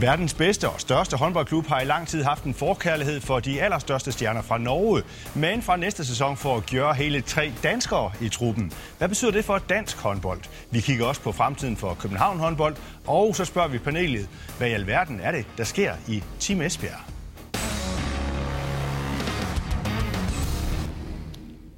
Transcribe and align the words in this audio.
Verdens 0.00 0.34
bedste 0.34 0.68
og 0.68 0.80
største 0.80 1.16
håndboldklub 1.16 1.66
har 1.66 1.80
i 1.80 1.84
lang 1.84 2.08
tid 2.08 2.22
haft 2.22 2.44
en 2.44 2.54
forkærlighed 2.54 3.20
for 3.20 3.40
de 3.40 3.62
allerstørste 3.62 4.12
stjerner 4.12 4.42
fra 4.42 4.58
Norge. 4.58 5.02
Men 5.34 5.62
fra 5.62 5.76
næste 5.76 6.04
sæson 6.04 6.36
får 6.36 6.60
Gjør 6.60 6.82
gøre 6.84 6.94
hele 6.94 7.20
tre 7.20 7.52
danskere 7.62 8.12
i 8.20 8.28
truppen. 8.28 8.72
Hvad 8.98 9.08
betyder 9.08 9.30
det 9.30 9.44
for 9.44 9.58
dansk 9.58 9.96
håndbold? 9.96 10.40
Vi 10.70 10.80
kigger 10.80 11.06
også 11.06 11.20
på 11.20 11.32
fremtiden 11.32 11.76
for 11.76 11.94
København 11.94 12.38
håndbold. 12.38 12.76
Og 13.06 13.36
så 13.36 13.44
spørger 13.44 13.68
vi 13.68 13.78
panelet, 13.78 14.28
hvad 14.58 14.68
i 14.68 14.72
alverden 14.72 15.20
er 15.20 15.32
det, 15.32 15.46
der 15.56 15.64
sker 15.64 15.92
i 16.08 16.22
Team 16.40 16.60
Esbjerg? 16.62 17.17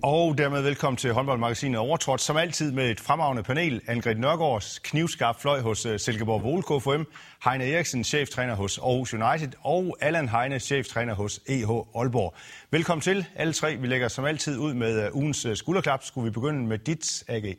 Og 0.03 0.39
dermed 0.39 0.63
velkommen 0.63 0.97
til 0.97 1.13
håndboldmagasinet 1.13 1.79
Overtrådt, 1.79 2.21
som 2.21 2.37
altid 2.37 2.73
med 2.73 2.91
et 2.91 3.01
fremragende 3.01 3.43
panel. 3.43 3.81
Angrid 3.89 4.15
Nørgaards 4.15 4.79
knivskarp 4.79 5.41
fløj 5.41 5.61
hos 5.61 5.87
øh, 5.87 5.99
Silkeborg 5.99 6.43
Vole 6.43 6.63
KFM, 6.63 7.03
Heine 7.45 7.65
Eriksen, 7.65 8.05
cheftræner 8.05 8.55
hos 8.55 8.79
Aarhus 8.79 9.15
United, 9.15 9.53
og 9.65 9.97
Allan 10.01 10.29
Heine, 10.29 10.59
cheftræner 10.59 11.15
hos 11.15 11.41
EH 11.49 11.71
Aalborg. 11.95 12.35
Velkommen 12.71 13.03
til 13.03 13.27
alle 13.37 13.53
tre. 13.53 13.77
Vi 13.77 13.87
lægger 13.87 14.09
som 14.09 14.25
altid 14.25 14.59
ud 14.59 14.75
med 14.75 15.07
øh, 15.07 15.17
ugens 15.17 15.47
øh, 15.47 15.57
skulderklap. 15.57 16.05
Skulle 16.05 16.25
vi 16.25 16.31
begynde 16.31 16.67
med 16.67 16.79
dit 16.79 17.25
AG? 17.29 17.57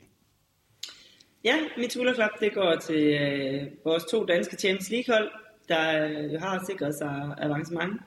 Ja, 1.43 1.55
mit 1.77 1.93
skulderklap 1.93 2.31
det 2.39 2.53
går 2.53 2.75
til 2.75 3.03
øh, 3.21 3.67
vores 3.85 4.03
to 4.11 4.25
danske 4.25 4.57
Champions 4.57 4.89
League-hold, 4.89 5.31
der 5.69 6.05
øh, 6.07 6.41
har 6.41 6.63
sikret 6.69 6.95
sig 6.95 7.35
avancement. 7.37 8.01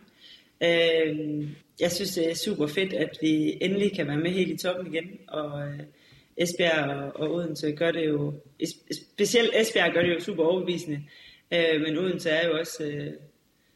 Øh, 0.62 1.48
jeg 1.80 1.92
synes, 1.92 2.14
det 2.14 2.30
er 2.30 2.34
super 2.34 2.66
fedt, 2.66 2.92
at 2.92 3.18
vi 3.20 3.58
endelig 3.60 3.96
kan 3.96 4.06
være 4.06 4.16
med 4.16 4.30
helt 4.30 4.50
i 4.50 4.56
toppen 4.56 4.94
igen, 4.94 5.10
og 5.28 5.68
øh, 5.68 5.80
Esbjerg 6.36 6.90
og, 6.90 7.20
og 7.20 7.34
Odense 7.34 7.72
gør 7.72 7.90
det 7.90 8.08
jo, 8.08 8.34
specielt 9.16 9.50
Esbjerg 9.54 9.92
gør 9.92 10.02
det 10.02 10.14
jo 10.14 10.20
super 10.20 10.44
overbevisende, 10.44 11.02
øh, 11.52 11.80
men 11.80 11.98
Odense 11.98 12.30
er 12.30 12.48
jo 12.48 12.58
også 12.58 12.84
øh, 12.84 13.12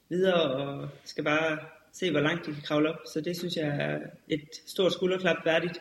videre 0.08 0.42
og 0.42 0.88
skal 1.04 1.24
bare 1.24 1.58
se, 1.92 2.10
hvor 2.10 2.20
langt 2.20 2.46
de 2.46 2.52
kan 2.52 2.62
kravle 2.62 2.88
op, 2.88 2.98
så 3.12 3.20
det 3.20 3.36
synes 3.36 3.56
jeg 3.56 3.66
er 3.66 3.98
et 4.28 4.48
stort 4.66 4.92
skulderklap 4.92 5.36
værdigt. 5.44 5.78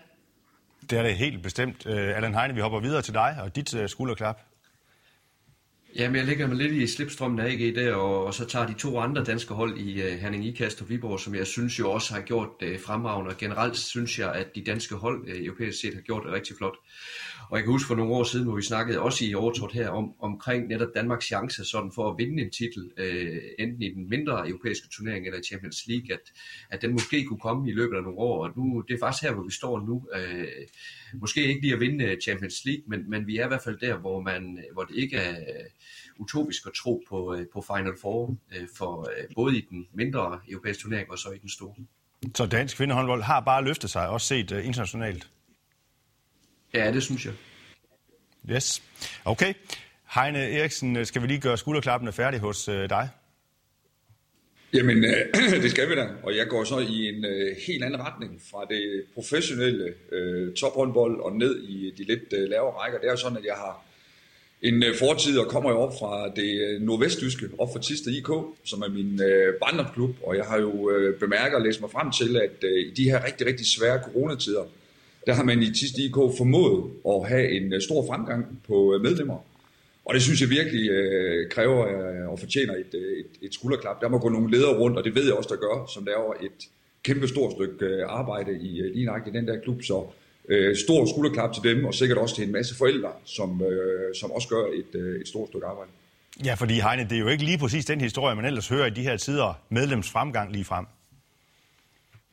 Det 0.90 0.98
er 0.98 1.04
det 1.04 1.16
helt 1.16 1.44
bestemt. 1.44 1.86
Uh, 1.86 1.94
Allan 1.94 2.34
Heine, 2.36 2.54
vi 2.54 2.62
hopper 2.62 2.80
videre 2.80 3.02
til 3.02 3.14
dig 3.14 3.38
og 3.44 3.56
dit 3.56 3.74
uh, 3.74 3.88
skulderklap. 3.88 4.42
Jamen, 5.96 6.16
jeg 6.16 6.26
ligger 6.26 6.48
mig 6.48 6.58
lidt 6.58 6.72
i 6.72 6.88
slipstrømmen 6.88 7.40
af 7.40 7.52
AG 7.52 7.76
der, 7.76 7.94
og, 7.96 8.26
og 8.26 8.34
så 8.34 8.46
tager 8.46 8.68
de 8.68 8.74
to 8.74 9.00
andre 9.00 9.24
danske 9.24 9.54
hold 9.54 9.78
i 9.78 10.02
uh, 10.02 10.20
Herning 10.20 10.46
Ikast 10.46 10.82
og 10.82 10.90
Viborg, 10.90 11.20
som 11.20 11.36
jeg 11.36 11.48
synes 11.48 11.80
jo 11.80 11.92
også 11.92 12.14
har 12.14 12.22
gjort 12.22 12.50
uh, 12.62 12.80
fremragende. 12.80 13.32
Og 13.32 13.38
generelt 13.38 13.78
synes 13.78 14.20
jeg, 14.20 14.34
at 14.34 14.56
de 14.56 14.64
danske 14.64 14.96
hold 14.96 15.22
uh, 15.22 15.46
europæisk 15.46 15.80
set 15.82 15.94
har 15.94 16.02
gjort 16.02 16.24
det 16.26 16.34
rigtig 16.34 16.56
flot. 16.58 16.76
Og 17.50 17.58
jeg 17.58 17.64
kan 17.64 17.72
huske 17.72 17.88
for 17.88 17.96
nogle 17.96 18.14
år 18.14 18.24
siden, 18.24 18.46
hvor 18.46 18.56
vi 18.56 18.62
snakkede 18.62 19.00
også 19.00 19.26
i 19.26 19.34
overtrådt 19.34 19.74
her 19.74 19.90
om, 19.90 20.14
omkring 20.20 20.68
netop 20.68 20.88
Danmarks 20.96 21.26
chance 21.26 21.66
sådan 21.66 21.92
for 21.96 22.12
at 22.12 22.16
vinde 22.18 22.44
en 22.44 22.52
titel, 22.52 22.92
øh, 22.98 23.42
enten 23.60 23.82
i 23.82 23.94
den 23.94 24.10
mindre 24.10 24.50
europæiske 24.50 24.88
turnering 24.92 25.26
eller 25.26 25.40
i 25.40 25.44
Champions 25.44 25.88
League, 25.88 26.14
at, 26.14 26.20
at 26.70 26.82
den 26.82 26.92
måske 26.92 27.26
kunne 27.26 27.40
komme 27.40 27.70
i 27.70 27.74
løbet 27.74 27.98
af 27.98 28.04
nogle 28.04 28.18
år. 28.18 28.48
Og 28.48 28.52
nu, 28.58 28.84
det 28.88 28.94
er 28.94 29.00
faktisk 29.00 29.24
her, 29.24 29.34
hvor 29.34 29.44
vi 29.44 29.52
står 29.52 29.80
nu. 29.80 30.08
Øh, 30.16 30.48
måske 31.14 31.48
ikke 31.48 31.62
lige 31.62 31.74
at 31.74 31.80
vinde 31.80 32.06
øh, 32.06 32.18
Champions 32.22 32.66
League, 32.66 32.84
men, 32.88 33.10
men 33.10 33.28
vi 33.28 33.38
er 33.38 33.46
i 33.46 33.48
hvert 33.48 33.64
fald 33.64 33.78
der, 33.78 33.98
hvor, 33.98 34.22
man, 34.22 34.64
hvor 34.74 34.84
det 34.84 34.96
ikke 34.96 35.18
er 35.18 35.32
øh, 35.32 35.66
utopisk 36.20 36.66
at 36.68 36.74
tro 36.74 37.04
på, 37.10 37.36
øh, 37.36 37.46
på 37.54 37.62
Final 37.62 37.94
Four, 38.02 38.36
øh, 38.56 38.68
for 38.78 39.00
øh, 39.00 39.26
både 39.36 39.58
i 39.58 39.62
den 39.70 39.88
mindre 39.94 40.40
europæiske 40.50 40.82
turnering 40.82 41.12
og 41.12 41.18
så 41.18 41.30
i 41.30 41.38
den 41.38 41.50
store. 41.50 41.76
Så 42.36 42.46
dansk 42.46 42.78
kvindehåndbold 42.78 43.22
har 43.22 43.40
bare 43.40 43.64
løftet 43.64 43.90
sig, 43.90 44.10
også 44.10 44.28
set 44.28 44.52
øh, 44.52 44.66
internationalt? 44.66 45.30
Ja, 46.74 46.92
det 46.92 47.04
synes 47.04 47.26
jeg. 47.26 47.34
Yes. 48.52 48.84
Okay. 49.26 49.54
Heine 50.16 50.52
Eriksen, 50.52 51.06
skal 51.06 51.22
vi 51.22 51.28
lige 51.28 51.40
gøre 51.40 51.58
skulderklappene 51.58 52.12
færdige 52.12 52.40
hos 52.40 52.68
øh, 52.68 52.90
dig? 52.90 53.10
Jamen, 54.74 55.04
øh, 55.04 55.34
det 55.64 55.72
skal 55.72 55.90
vi 55.90 55.96
da, 55.96 56.08
og 56.24 56.36
jeg 56.36 56.48
går 56.48 56.64
så 56.64 56.80
i 56.80 57.10
en 57.10 57.26
øh, 57.26 57.56
helt 57.68 57.84
anden 57.84 58.02
retning 58.02 58.42
fra 58.52 58.66
det 58.70 59.04
professionelle 59.14 59.94
øh, 60.12 60.54
tophåndbold 60.54 61.20
og 61.22 61.36
ned 61.36 61.64
i 61.64 61.94
de 61.98 62.04
lidt 62.04 62.34
øh, 62.34 62.50
lavere 62.50 62.72
rækker. 62.72 63.00
Det 63.00 63.08
er 63.08 63.12
jo 63.12 63.18
sådan, 63.18 63.38
at 63.38 63.46
jeg 63.46 63.56
har 63.56 63.84
en 64.62 64.84
øh, 64.84 64.96
fortid 64.96 65.40
og 65.40 65.48
kommer 65.48 65.70
jo 65.70 65.80
op 65.80 65.94
fra 66.00 66.30
det 66.36 66.62
øh, 66.62 66.82
nordvesttyske, 66.82 67.50
op 67.58 67.74
fra 67.74 67.82
Tiste 67.82 68.12
IK, 68.12 68.30
som 68.64 68.82
er 68.82 68.90
min 68.90 69.22
øh, 69.22 69.54
barndomsklub, 69.54 70.16
og 70.24 70.38
jeg 70.38 70.46
har 70.46 70.58
jo 70.60 70.90
øh, 70.90 71.20
bemærket 71.20 71.56
og 71.56 71.62
læst 71.62 71.82
mig 71.82 71.92
frem 71.92 72.12
til, 72.12 72.38
at 72.38 72.64
øh, 72.64 72.80
i 72.88 72.94
de 72.94 73.04
her 73.04 73.26
rigtig, 73.26 73.48
rigtig 73.48 73.66
svære 73.66 74.02
coronatider, 74.04 74.64
der 75.28 75.34
har 75.34 75.44
man 75.44 75.62
i 75.62 75.74
Tiste 75.74 76.02
IK 76.02 76.16
formået 76.38 76.84
at 77.10 77.28
have 77.30 77.52
en 77.58 77.74
øh, 77.74 77.82
stor 77.82 78.08
fremgang 78.08 78.62
på 78.68 78.96
øh, 78.96 79.02
medlemmer. 79.02 79.38
Og 80.06 80.14
det 80.14 80.22
synes 80.22 80.42
jeg 80.42 80.50
virkelig 80.50 80.90
øh, 80.90 81.50
kræver 81.50 81.80
øh, 81.88 82.32
og 82.32 82.40
fortjener 82.40 82.74
et, 82.74 82.94
øh, 82.94 83.18
et, 83.20 83.32
et 83.42 83.54
skulderklap. 83.54 84.02
Der 84.02 84.10
må 84.10 84.18
gå 84.20 84.30
nogle 84.30 84.52
ledere 84.52 84.78
rundt, 84.78 84.98
og 84.98 85.04
det 85.04 85.16
ved 85.16 85.26
jeg 85.26 85.34
også, 85.34 85.50
der 85.50 85.60
gør, 85.66 85.92
som 85.94 86.06
laver 86.06 86.34
et 86.42 86.60
kæmpe 87.04 87.28
stort 87.28 87.52
stykke 87.52 87.86
øh, 87.86 88.04
arbejde 88.08 88.52
i 88.62 88.80
øh, 88.82 88.94
lige 88.96 89.12
i 89.28 89.32
den 89.34 89.48
der 89.48 89.60
klub. 89.60 89.82
Så 89.84 90.06
øh, 90.50 90.76
stor 90.76 91.06
skulderklap 91.06 91.54
til 91.54 91.64
dem, 91.64 91.86
og 91.86 91.94
sikkert 91.94 92.18
også 92.18 92.36
til 92.36 92.44
en 92.44 92.52
masse 92.52 92.76
forældre, 92.76 93.12
som, 93.26 93.62
øh, 93.62 94.16
som 94.16 94.32
også 94.32 94.48
gør 94.48 94.64
et, 94.82 95.00
øh, 95.00 95.22
et 95.22 95.28
stort 95.28 95.48
stykke 95.50 95.66
arbejde. 95.66 95.92
Ja, 96.46 96.54
fordi 96.54 96.74
Heine, 96.74 97.04
det 97.04 97.16
er 97.16 97.20
jo 97.20 97.28
ikke 97.28 97.44
lige 97.44 97.58
præcis 97.58 97.86
den 97.86 98.02
historie, 98.02 98.36
man 98.36 98.46
ellers 98.46 98.68
hører 98.70 98.86
i 98.86 98.90
de 98.90 99.02
her 99.02 99.18
tider, 99.18 99.62
medlemsfremgang 99.70 100.52
lige 100.52 100.66
frem. 100.66 100.86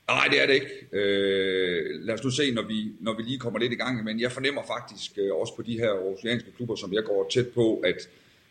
Nej, 0.09 0.27
det 0.31 0.43
er 0.43 0.47
det 0.47 0.55
ikke. 0.55 0.71
Øh, 0.93 2.05
lad 2.07 2.15
os 2.15 2.25
nu 2.25 2.31
se, 2.31 2.55
når 2.55 2.63
vi, 2.63 2.93
når 3.01 3.17
vi 3.17 3.23
lige 3.23 3.39
kommer 3.39 3.59
lidt 3.59 3.73
i 3.73 3.77
gang. 3.77 4.05
Men 4.05 4.21
jeg 4.21 4.33
fornemmer 4.33 4.63
faktisk 4.67 5.11
øh, 5.17 5.35
også 5.35 5.57
på 5.57 5.63
de 5.63 5.79
her 5.79 5.91
oceanske 5.91 6.51
klubber, 6.57 6.77
som 6.77 6.93
jeg 6.93 7.05
går 7.05 7.29
tæt 7.33 7.49
på, 7.49 7.77
at, 7.77 8.09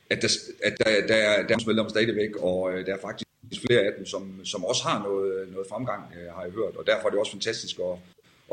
at, 0.09 0.21
der, 0.21 0.27
at 0.63 0.73
der, 0.77 1.07
der, 1.07 1.15
er, 1.15 1.47
der 1.47 1.53
er 1.55 1.65
medlemmer 1.65 1.89
stadigvæk, 1.89 2.35
og 2.35 2.73
øh, 2.73 2.85
der 2.85 2.93
er 2.93 3.01
faktisk 3.01 3.27
flere 3.67 3.79
af 3.79 3.91
dem, 3.97 4.05
som, 4.05 4.45
som 4.45 4.65
også 4.65 4.83
har 4.83 5.03
noget, 5.03 5.51
noget 5.51 5.67
fremgang, 5.69 6.03
øh, 6.17 6.33
har 6.35 6.43
jeg 6.43 6.51
hørt. 6.51 6.75
Og 6.75 6.83
derfor 6.87 7.05
er 7.07 7.09
det 7.09 7.19
også 7.19 7.31
fantastisk 7.31 7.79
at, 7.79 7.97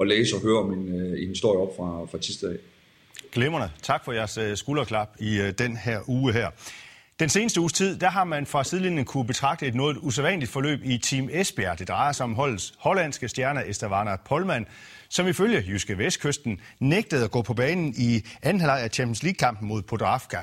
at 0.00 0.08
læse 0.08 0.36
og 0.36 0.42
høre 0.42 0.58
om 0.58 0.72
en, 0.72 1.00
øh, 1.00 1.22
en 1.22 1.28
historie 1.28 1.60
op 1.60 1.76
fra, 1.76 2.06
fra 2.10 2.18
Tisdag. 2.18 2.58
Glimrende. 3.32 3.70
Tak 3.82 4.04
for 4.04 4.12
jeres 4.12 4.38
øh, 4.38 4.56
skulderklap 4.56 5.08
i 5.18 5.40
øh, 5.40 5.52
den 5.58 5.76
her 5.76 6.00
uge 6.08 6.32
her. 6.32 6.50
Den 7.20 7.28
seneste 7.28 7.60
uges 7.60 7.72
tid, 7.72 7.96
der 7.96 8.10
har 8.10 8.24
man 8.24 8.46
fra 8.46 8.64
sidelinjen 8.64 9.04
kunne 9.04 9.26
betragte 9.26 9.66
et 9.66 9.74
noget 9.74 9.96
usædvanligt 10.00 10.50
forløb 10.50 10.80
i 10.84 10.98
Team 10.98 11.28
Esbjerg. 11.32 11.78
Det 11.78 11.88
drejer 11.88 12.12
sig 12.12 12.24
om 12.24 12.34
holdets 12.34 12.74
hollandske 12.78 13.28
stjerne 13.28 13.68
Estavana 13.68 14.16
Polman, 14.16 14.66
som 15.08 15.26
ifølge 15.26 15.64
Jyske 15.68 15.98
Vestkysten 15.98 16.60
nægtede 16.78 17.24
at 17.24 17.30
gå 17.30 17.42
på 17.42 17.54
banen 17.54 17.94
i 17.96 18.22
anden 18.42 18.60
halvleg 18.60 18.80
af 18.80 18.90
Champions 18.90 19.22
League-kampen 19.22 19.68
mod 19.68 19.82
Podravka. 19.82 20.38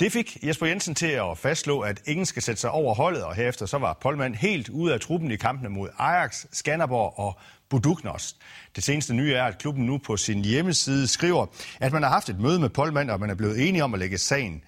Det 0.00 0.12
fik 0.12 0.38
Jesper 0.42 0.66
Jensen 0.66 0.94
til 0.94 1.06
at 1.06 1.38
fastslå, 1.38 1.80
at 1.80 2.00
ingen 2.06 2.26
skal 2.26 2.42
sætte 2.42 2.60
sig 2.60 2.70
over 2.70 2.94
holdet, 2.94 3.24
og 3.24 3.34
herefter 3.34 3.66
så 3.66 3.78
var 3.78 3.98
Polman 4.00 4.34
helt 4.34 4.68
ude 4.68 4.94
af 4.94 5.00
truppen 5.00 5.30
i 5.30 5.36
kampene 5.36 5.68
mod 5.68 5.88
Ajax, 5.98 6.44
Skanderborg 6.52 7.18
og 7.18 7.38
Buduknos. 7.68 8.36
Det 8.76 8.84
seneste 8.84 9.14
nye 9.14 9.34
er, 9.34 9.44
at 9.44 9.58
klubben 9.58 9.86
nu 9.86 9.98
på 9.98 10.16
sin 10.16 10.44
hjemmeside 10.44 11.08
skriver, 11.08 11.46
at 11.80 11.92
man 11.92 12.02
har 12.02 12.10
haft 12.10 12.28
et 12.28 12.40
møde 12.40 12.60
med 12.60 12.68
Polman, 12.68 13.10
og 13.10 13.20
man 13.20 13.30
er 13.30 13.34
blevet 13.34 13.68
enige 13.68 13.84
om 13.84 13.94
at 13.94 14.00
lægge 14.00 14.18
sagen 14.18 14.62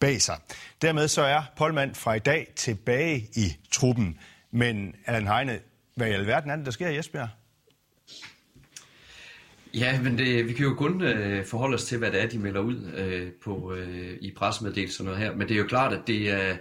bag 0.00 0.22
sig. 0.22 0.38
Dermed 0.82 1.08
så 1.08 1.22
er 1.22 1.42
Polman 1.56 1.94
fra 1.94 2.14
i 2.14 2.18
dag 2.18 2.52
tilbage 2.56 3.28
i 3.36 3.56
truppen. 3.72 4.18
Men 4.50 4.94
Allan 5.06 5.26
Heine, 5.26 5.60
hvad 5.94 6.08
i 6.08 6.12
alverden 6.12 6.50
er 6.50 6.56
det, 6.56 6.64
der 6.64 6.72
sker 6.72 6.88
i 6.88 6.98
Esbjerg? 6.98 7.28
Ja, 9.74 10.00
men 10.00 10.18
det, 10.18 10.48
vi 10.48 10.52
kan 10.52 10.64
jo 10.64 10.74
kun 10.74 11.02
øh, 11.02 11.44
forholde 11.44 11.74
os 11.74 11.84
til, 11.84 11.98
hvad 11.98 12.12
det 12.12 12.22
er, 12.22 12.26
de 12.26 12.38
melder 12.38 12.60
ud 12.60 12.92
øh, 12.96 13.32
på, 13.44 13.74
øh, 13.74 14.18
i 14.20 14.32
pressemeddelelserne 14.36 15.16
her. 15.16 15.34
Men 15.34 15.48
det 15.48 15.54
er 15.54 15.58
jo 15.58 15.66
klart, 15.66 15.92
at 15.92 16.00
det 16.06 16.30
er, 16.30 16.50
øh, 16.50 16.56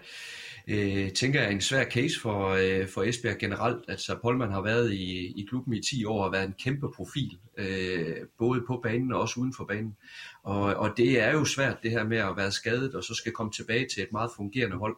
øh, 0.67 1.11
tænker 1.11 1.41
jeg, 1.41 1.51
en 1.51 1.61
svær 1.61 1.83
case 1.89 2.19
for, 2.19 2.49
øh, 2.49 2.87
for 2.87 3.03
Esbjerg 3.03 3.37
generelt. 3.37 3.85
Altså, 3.87 4.17
Polman 4.21 4.51
har 4.51 4.61
været 4.61 4.93
i, 4.93 5.33
i 5.41 5.45
klubben 5.49 5.73
i 5.73 5.81
10 5.81 6.05
år 6.05 6.23
og 6.23 6.31
været 6.31 6.45
en 6.45 6.53
kæmpe 6.63 6.87
profil, 6.95 7.37
øh, 7.57 8.15
både 8.37 8.63
på 8.67 8.79
banen 8.83 9.13
og 9.13 9.21
også 9.21 9.39
uden 9.39 9.53
for 9.53 9.65
banen. 9.65 9.95
Og, 10.43 10.61
og 10.61 10.93
det 10.97 11.21
er 11.21 11.31
jo 11.31 11.45
svært, 11.45 11.83
det 11.83 11.91
her 11.91 12.03
med 12.03 12.17
at 12.17 12.37
være 12.37 12.51
skadet, 12.51 12.95
og 12.95 13.03
så 13.03 13.13
skal 13.13 13.31
komme 13.31 13.51
tilbage 13.51 13.87
til 13.93 14.03
et 14.03 14.11
meget 14.11 14.31
fungerende 14.35 14.77
hold. 14.77 14.95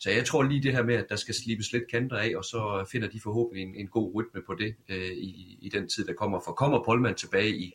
Så 0.00 0.10
jeg 0.10 0.24
tror 0.24 0.42
lige 0.42 0.62
det 0.62 0.72
her 0.72 0.82
med, 0.82 0.94
at 0.94 1.06
der 1.08 1.16
skal 1.16 1.34
slibes 1.34 1.72
lidt 1.72 1.90
kanter 1.90 2.16
af, 2.16 2.32
og 2.36 2.44
så 2.44 2.88
finder 2.92 3.08
de 3.08 3.20
forhåbentlig 3.20 3.62
en, 3.62 3.74
en 3.74 3.86
god 3.86 4.14
rytme 4.14 4.42
på 4.46 4.54
det 4.54 4.74
øh, 4.88 5.12
i, 5.12 5.58
i 5.60 5.68
den 5.68 5.88
tid, 5.88 6.04
der 6.04 6.12
kommer. 6.12 6.40
For 6.44 6.52
kommer 6.52 6.84
Polman 6.84 7.14
tilbage 7.14 7.56
i, 7.56 7.72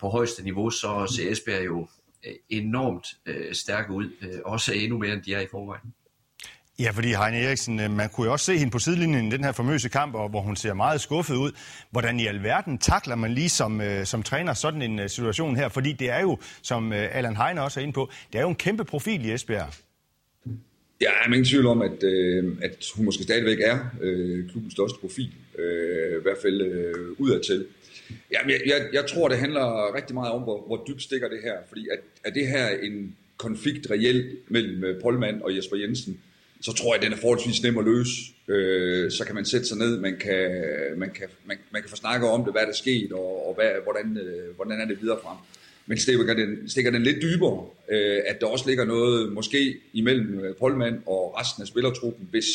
på 0.00 0.08
højeste 0.08 0.44
niveau, 0.44 0.70
så 0.70 1.12
ser 1.16 1.30
Esbjerg 1.30 1.64
jo 1.64 1.88
øh, 2.26 2.34
enormt 2.48 3.06
øh, 3.26 3.54
stærke 3.54 3.92
ud, 3.92 4.10
øh, 4.22 4.40
også 4.44 4.72
endnu 4.74 4.98
mere 4.98 5.12
end 5.12 5.22
de 5.22 5.34
er 5.34 5.40
i 5.40 5.46
forvejen. 5.50 5.92
Ja, 6.78 6.90
fordi 6.90 7.08
Heine 7.08 7.40
Eriksen, 7.40 7.80
øh, 7.80 7.90
man 7.90 8.08
kunne 8.08 8.26
jo 8.26 8.32
også 8.32 8.46
se 8.46 8.58
hende 8.58 8.70
på 8.70 8.78
sidelinjen 8.78 9.26
i 9.26 9.30
den 9.30 9.44
her 9.44 9.52
famøse 9.52 9.88
kamp, 9.88 10.12
hvor 10.12 10.40
hun 10.40 10.56
ser 10.56 10.74
meget 10.74 11.00
skuffet 11.00 11.34
ud. 11.34 11.52
Hvordan 11.90 12.20
i 12.20 12.26
alverden 12.26 12.78
takler 12.78 13.14
man 13.14 13.32
lige 13.32 13.48
som, 13.48 13.80
øh, 13.80 14.06
som 14.06 14.22
træner 14.22 14.54
sådan 14.54 14.82
en 14.82 14.98
øh, 14.98 15.08
situation 15.08 15.56
her? 15.56 15.68
Fordi 15.68 15.92
det 15.92 16.10
er 16.10 16.20
jo, 16.20 16.38
som 16.62 16.92
Allan 16.92 17.36
Heine 17.36 17.62
også 17.62 17.80
er 17.80 17.82
inde 17.82 17.92
på, 17.92 18.10
det 18.32 18.38
er 18.38 18.42
jo 18.42 18.48
en 18.48 18.54
kæmpe 18.54 18.84
profil 18.84 19.24
i 19.24 19.32
Esbjerg. 19.32 19.74
Ja, 21.00 21.10
jeg 21.10 21.20
er 21.20 21.26
ingen 21.26 21.44
tvivl 21.44 21.66
om, 21.66 21.82
at, 21.82 22.04
at 22.62 22.84
hun 22.96 23.04
måske 23.04 23.22
stadigvæk 23.22 23.58
er 23.60 23.78
øh, 24.00 24.50
klubbens 24.50 24.72
største 24.72 24.98
profil. 25.00 25.32
Øh, 25.58 26.18
I 26.20 26.22
hvert 26.22 26.38
fald 26.42 26.60
øh, 26.60 26.94
udadtil. 27.18 27.66
Ja, 28.32 28.38
jeg, 28.46 28.60
jeg, 28.66 28.88
jeg 28.92 29.06
tror, 29.06 29.28
det 29.28 29.38
handler 29.38 29.94
rigtig 29.94 30.14
meget 30.14 30.32
om, 30.32 30.42
hvor, 30.42 30.66
hvor 30.66 30.84
dybt 30.88 31.02
stikker 31.02 31.28
det 31.28 31.38
her. 31.42 31.54
Fordi 31.68 31.86
at, 31.92 31.98
er 32.24 32.30
det 32.30 32.48
her 32.48 32.68
en 32.68 33.16
konflikt 33.36 33.90
reelt 33.90 34.50
mellem 34.50 35.00
Polman 35.02 35.42
og 35.42 35.56
Jesper 35.56 35.76
Jensen, 35.76 36.20
så 36.60 36.72
tror 36.72 36.94
jeg, 36.94 37.02
at 37.02 37.04
den 37.04 37.12
er 37.12 37.20
forholdsvis 37.20 37.62
nem 37.62 37.78
at 37.78 37.84
løse. 37.84 38.12
Øh, 38.48 39.10
så 39.10 39.24
kan 39.24 39.34
man 39.34 39.44
sætte 39.44 39.66
sig 39.66 39.78
ned, 39.78 39.98
man 40.00 40.16
kan, 40.20 40.50
man 40.96 41.10
kan, 41.10 41.28
man, 41.44 41.56
man 41.70 41.82
kan 41.82 41.90
få 41.90 41.96
snakket 41.96 42.28
om 42.28 42.44
det, 42.44 42.52
hvad 42.52 42.62
der 42.62 42.68
er 42.68 42.72
sket, 42.72 43.12
og, 43.12 43.48
og 43.48 43.54
hvad, 43.54 43.70
hvordan, 43.84 44.18
øh, 44.18 44.54
hvordan 44.56 44.80
er 44.80 44.84
det 44.84 45.02
videre 45.02 45.18
frem. 45.22 45.36
Men 45.86 45.98
stikker 45.98 46.34
den, 46.34 46.68
stikker 46.68 46.90
den 46.90 47.02
lidt 47.02 47.22
dybere, 47.22 47.66
øh, 47.88 48.20
at 48.26 48.40
der 48.40 48.46
også 48.46 48.68
ligger 48.68 48.84
noget 48.84 49.32
måske 49.32 49.76
imellem 49.92 50.40
øh, 50.40 50.54
Polman 50.56 51.02
og 51.06 51.34
resten 51.40 51.62
af 51.62 51.66
spillertruppen, 51.66 52.28
hvis 52.30 52.46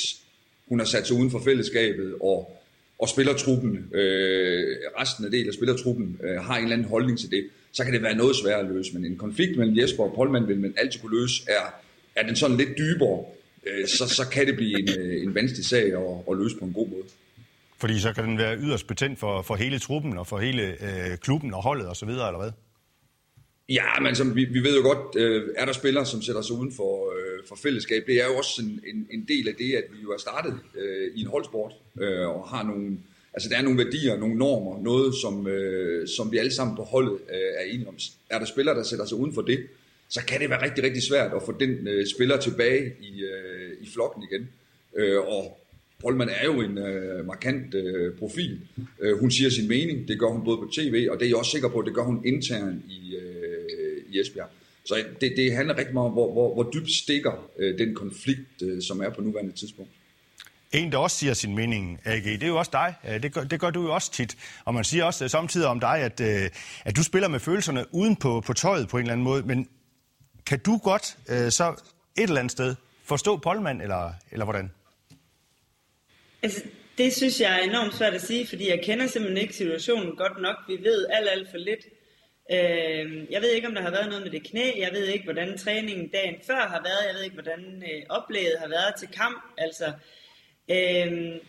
hun 0.67 0.79
har 0.79 0.85
sat 0.85 1.07
sig 1.07 1.17
uden 1.17 1.31
for 1.31 1.41
fællesskabet, 1.45 2.15
og, 2.21 2.61
og 2.99 3.09
spillertruppen, 3.09 3.89
øh, 3.93 4.77
resten 4.99 5.25
af 5.25 5.31
del 5.31 5.47
af 5.47 5.53
spillertruppen 5.53 6.19
øh, 6.23 6.35
har 6.35 6.57
en 6.57 6.63
eller 6.63 6.75
anden 6.75 6.87
holdning 6.87 7.19
til 7.19 7.31
det, 7.31 7.45
så 7.71 7.83
kan 7.83 7.93
det 7.93 8.03
være 8.03 8.15
noget 8.15 8.35
sværere 8.35 8.59
at 8.59 8.73
løse. 8.73 8.93
Men 8.93 9.05
en 9.05 9.17
konflikt 9.17 9.57
mellem 9.57 9.77
Jesper 9.77 10.03
og 10.03 10.13
Polman 10.15 10.47
vil 10.47 10.59
man 10.59 10.73
altid 10.77 10.99
kunne 10.99 11.21
løse, 11.21 11.43
er, 11.47 11.81
er 12.15 12.27
den 12.27 12.35
sådan 12.35 12.57
lidt 12.57 12.77
dybere, 12.77 13.25
øh, 13.67 13.87
så, 13.87 14.07
så 14.07 14.29
kan 14.29 14.47
det 14.47 14.55
blive 14.55 14.79
en, 14.79 14.89
øh, 14.99 15.23
en 15.23 15.35
vanskelig 15.35 15.65
sag 15.65 15.83
at, 15.83 16.31
at 16.31 16.37
løse 16.37 16.57
på 16.59 16.65
en 16.65 16.73
god 16.73 16.87
måde. 16.89 17.03
Fordi 17.77 17.99
så 17.99 18.13
kan 18.13 18.23
den 18.23 18.37
være 18.37 18.57
yderst 18.57 18.87
betændt 18.87 19.19
for, 19.19 19.41
for 19.41 19.55
hele 19.55 19.79
truppen 19.79 20.17
og 20.17 20.27
for 20.27 20.39
hele 20.39 20.63
øh, 20.63 21.17
klubben 21.17 21.53
og 21.53 21.63
holdet 21.63 21.87
osv., 21.87 22.09
eller 22.09 22.41
hvad? 22.41 22.51
Ja, 23.69 23.99
men 24.01 24.15
som 24.15 24.35
vi, 24.35 24.45
vi 24.45 24.59
ved 24.59 24.75
jo 24.77 24.83
godt, 24.83 25.15
øh, 25.15 25.49
er 25.57 25.65
der 25.65 25.73
spillere, 25.73 26.05
som 26.05 26.21
sætter 26.21 26.41
sig 26.41 26.55
uden 26.55 26.71
for, 26.71 27.13
øh, 27.15 27.39
for 27.47 27.55
fællesskab. 27.55 28.03
Det 28.07 28.21
er 28.21 28.25
jo 28.25 28.37
også 28.37 28.61
en, 28.61 28.79
en, 28.87 29.07
en 29.11 29.25
del 29.27 29.47
af 29.47 29.55
det, 29.55 29.73
at 29.73 29.83
vi 29.91 30.01
jo 30.03 30.11
er 30.11 30.17
startet 30.17 30.59
øh, 30.77 31.11
i 31.15 31.21
en 31.21 31.27
holdsport 31.27 31.71
øh, 32.01 32.27
og 32.27 32.47
har 32.47 32.63
nogle, 32.63 32.97
altså 33.33 33.49
der 33.49 33.57
er 33.57 33.61
nogle 33.61 33.85
værdier, 33.85 34.17
nogle 34.17 34.35
normer, 34.35 34.83
noget 34.83 35.15
som, 35.15 35.47
øh, 35.47 36.07
som 36.07 36.31
vi 36.31 36.37
alle 36.37 36.53
sammen 36.53 36.75
på 36.75 36.83
holdet 36.83 37.17
øh, 37.29 37.51
er 37.59 37.63
enige 37.63 37.87
om. 37.87 37.97
Er 38.29 38.39
der 38.39 38.45
spillere, 38.45 38.75
der 38.75 38.83
sætter 38.83 39.05
sig 39.05 39.17
uden 39.17 39.33
for 39.33 39.41
det, 39.41 39.59
så 40.11 40.25
kan 40.25 40.41
det 40.41 40.49
være 40.49 40.63
rigtig, 40.63 40.83
rigtig 40.83 41.03
svært 41.03 41.31
at 41.33 41.41
få 41.45 41.55
den 41.59 41.87
øh, 41.87 42.05
spiller 42.15 42.37
tilbage 42.37 42.93
i, 42.99 43.23
øh, 43.23 43.71
i 43.81 43.89
flokken 43.93 44.23
igen. 44.31 44.49
Øh, 44.95 45.19
og 45.19 45.57
Polman 46.01 46.29
er 46.29 46.45
jo 46.45 46.61
en 46.61 46.77
øh, 46.77 47.25
markant 47.25 47.73
øh, 47.73 48.13
profil. 48.19 48.59
Øh, 49.01 49.19
hun 49.19 49.31
siger 49.31 49.49
sin 49.49 49.67
mening, 49.67 50.07
det 50.07 50.19
gør 50.19 50.27
hun 50.27 50.43
både 50.43 50.57
på 50.57 50.69
tv, 50.75 51.07
og 51.11 51.19
det 51.19 51.25
er 51.25 51.29
jeg 51.29 51.35
også 51.35 51.51
sikker 51.51 51.69
på, 51.69 51.79
at 51.79 51.85
det 51.85 51.95
gør 51.95 52.03
hun 52.03 52.21
internt 52.25 52.81
i, 52.89 53.15
øh, 53.15 54.03
i 54.09 54.19
Esbjerg. 54.19 54.49
Så 54.85 54.95
det, 55.21 55.33
det 55.37 55.53
handler 55.53 55.77
rigtig 55.77 55.93
meget 55.93 56.07
om, 56.07 56.13
hvor, 56.13 56.33
hvor, 56.33 56.53
hvor 56.53 56.71
dybt 56.73 56.91
stikker 56.91 57.49
øh, 57.59 57.77
den 57.77 57.95
konflikt, 57.95 58.61
øh, 58.63 58.81
som 58.81 59.01
er 59.01 59.09
på 59.09 59.21
nuværende 59.21 59.51
tidspunkt. 59.51 59.91
En, 60.71 60.91
der 60.91 60.97
også 60.97 61.17
siger 61.17 61.33
sin 61.33 61.55
mening, 61.55 61.99
AG, 62.05 62.23
det 62.23 62.43
er 62.43 62.47
jo 62.47 62.57
også 62.57 62.71
dig. 62.73 62.95
Det 63.23 63.33
gør, 63.33 63.43
det 63.43 63.59
gør 63.59 63.69
du 63.69 63.83
jo 63.83 63.93
også 63.93 64.11
tit. 64.11 64.37
Og 64.65 64.73
man 64.73 64.83
siger 64.83 65.03
også 65.03 65.23
øh, 65.23 65.29
samtidig 65.29 65.67
om 65.67 65.79
dig, 65.79 65.97
at, 65.97 66.21
øh, 66.21 66.49
at 66.85 66.95
du 66.95 67.03
spiller 67.03 67.27
med 67.27 67.39
følelserne 67.39 67.85
uden 67.91 68.15
på, 68.15 68.41
på 68.41 68.53
tøjet 68.53 68.87
på 68.87 68.97
en 68.97 69.01
eller 69.01 69.13
anden 69.13 69.23
måde. 69.23 69.43
Men 69.43 69.67
kan 70.45 70.59
du 70.59 70.77
godt 70.77 71.17
øh, 71.29 71.51
så 71.51 71.69
et 72.17 72.23
eller 72.23 72.39
andet 72.39 72.51
sted 72.51 72.75
forstå 73.03 73.37
Polman, 73.37 73.81
eller, 73.81 74.13
eller 74.31 74.45
hvordan? 74.45 74.71
Altså, 76.43 76.61
det 76.97 77.13
synes 77.13 77.41
jeg 77.41 77.59
er 77.59 77.63
enormt 77.63 77.93
svært 77.93 78.13
at 78.13 78.21
sige, 78.21 78.47
fordi 78.47 78.69
jeg 78.69 78.81
kender 78.83 79.07
simpelthen 79.07 79.41
ikke 79.41 79.55
situationen 79.55 80.15
godt 80.15 80.41
nok. 80.41 80.55
Vi 80.67 80.77
ved 80.83 81.07
alt, 81.09 81.29
alt 81.29 81.51
for 81.51 81.57
lidt. 81.57 81.85
Øh, 82.51 83.31
jeg 83.31 83.41
ved 83.41 83.51
ikke, 83.51 83.67
om 83.67 83.75
der 83.75 83.81
har 83.81 83.91
været 83.91 84.09
noget 84.09 84.23
med 84.23 84.31
det 84.31 84.43
knæ. 84.43 84.71
Jeg 84.77 84.89
ved 84.91 85.07
ikke, 85.07 85.23
hvordan 85.23 85.57
træningen 85.57 86.07
dagen 86.07 86.35
før 86.47 86.67
har 86.67 86.81
været. 86.83 87.07
Jeg 87.07 87.15
ved 87.15 87.23
ikke, 87.23 87.33
hvordan 87.33 87.83
øh, 87.83 88.01
oplægget 88.09 88.55
har 88.59 88.67
været 88.67 88.95
til 88.99 89.07
kamp. 89.07 89.43
Altså, 89.57 89.93
øh, 90.71 91.39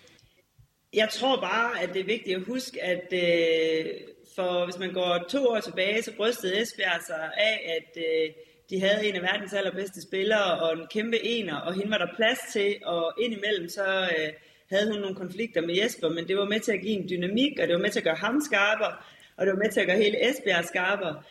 jeg 0.95 1.09
tror 1.09 1.41
bare, 1.41 1.83
at 1.83 1.89
det 1.95 2.01
er 2.01 2.05
vigtigt 2.05 2.37
at 2.37 2.45
huske, 2.45 2.83
at 2.83 3.13
øh, 3.13 3.87
for 4.35 4.65
hvis 4.65 4.79
man 4.79 4.93
går 4.93 5.25
to 5.29 5.47
år 5.47 5.61
tilbage, 5.61 6.03
så 6.03 6.13
brystede 6.17 6.61
Esbjerg 6.63 7.01
sig 7.07 7.31
af, 7.37 7.79
at 7.79 8.03
øh, 8.03 8.31
de 8.73 8.81
havde 8.81 9.09
en 9.09 9.15
af 9.15 9.23
verdens 9.23 9.53
allerbedste 9.53 10.03
spillere 10.03 10.61
og 10.61 10.73
en 10.73 10.87
kæmpe 10.87 11.25
ener, 11.25 11.57
og 11.57 11.75
hende 11.75 11.91
var 11.91 11.99
der 11.99 12.15
plads 12.17 12.39
til, 12.53 12.77
og 12.85 13.13
indimellem 13.21 13.69
så 13.69 13.85
øh, 13.85 14.33
havde 14.71 14.93
hun 14.93 15.01
nogle 15.01 15.17
konflikter 15.17 15.61
med 15.61 15.75
Jesper, 15.77 16.09
men 16.09 16.29
det 16.29 16.37
var 16.37 16.45
med 16.45 16.61
til 16.61 16.73
at 16.73 16.81
give 16.81 16.93
en 16.93 17.09
dynamik, 17.09 17.59
og 17.59 17.69
det 17.69 17.75
var 17.75 17.83
med 17.83 17.91
til 17.91 18.01
at 18.01 18.05
gøre 18.05 18.15
ham 18.15 18.41
skarpere, 18.41 18.95
og 19.37 19.47
det 19.47 19.53
var 19.53 19.59
med 19.59 19.71
til 19.73 19.81
at 19.81 19.87
gøre 19.87 19.97
hele 19.97 20.31
Esbjerg 20.31 20.65
skarpere. 20.65 21.23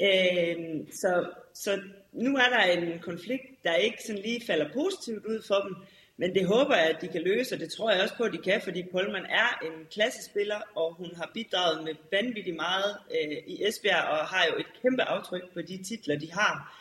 Øh, 0.00 0.56
så, 0.92 1.24
så 1.54 1.80
nu 2.12 2.36
er 2.36 2.48
der 2.54 2.62
en 2.62 2.98
konflikt, 2.98 3.64
der 3.64 3.74
ikke 3.74 4.02
sådan 4.06 4.22
lige 4.22 4.46
falder 4.46 4.68
positivt 4.72 5.26
ud 5.26 5.42
for 5.48 5.60
dem, 5.66 5.76
men 6.16 6.34
det 6.34 6.46
håber 6.46 6.76
jeg, 6.76 6.88
at 6.88 7.00
de 7.00 7.08
kan 7.08 7.22
løse, 7.22 7.54
og 7.54 7.60
det 7.60 7.72
tror 7.72 7.90
jeg 7.90 8.02
også 8.02 8.16
på, 8.16 8.24
at 8.24 8.32
de 8.32 8.38
kan, 8.38 8.60
fordi 8.60 8.82
Polman 8.92 9.24
er 9.24 9.58
en 9.66 9.86
klassespiller, 9.92 10.60
og 10.74 10.94
hun 10.94 11.10
har 11.16 11.30
bidraget 11.34 11.84
med 11.84 11.94
vanvittigt 12.12 12.56
meget 12.56 12.96
øh, 13.10 13.36
i 13.46 13.64
Esbjerg, 13.68 14.04
og 14.04 14.18
har 14.26 14.44
jo 14.50 14.58
et 14.58 14.66
kæmpe 14.82 15.02
aftryk 15.02 15.42
på 15.54 15.62
de 15.62 15.82
titler, 15.82 16.18
de 16.18 16.32
har. 16.32 16.80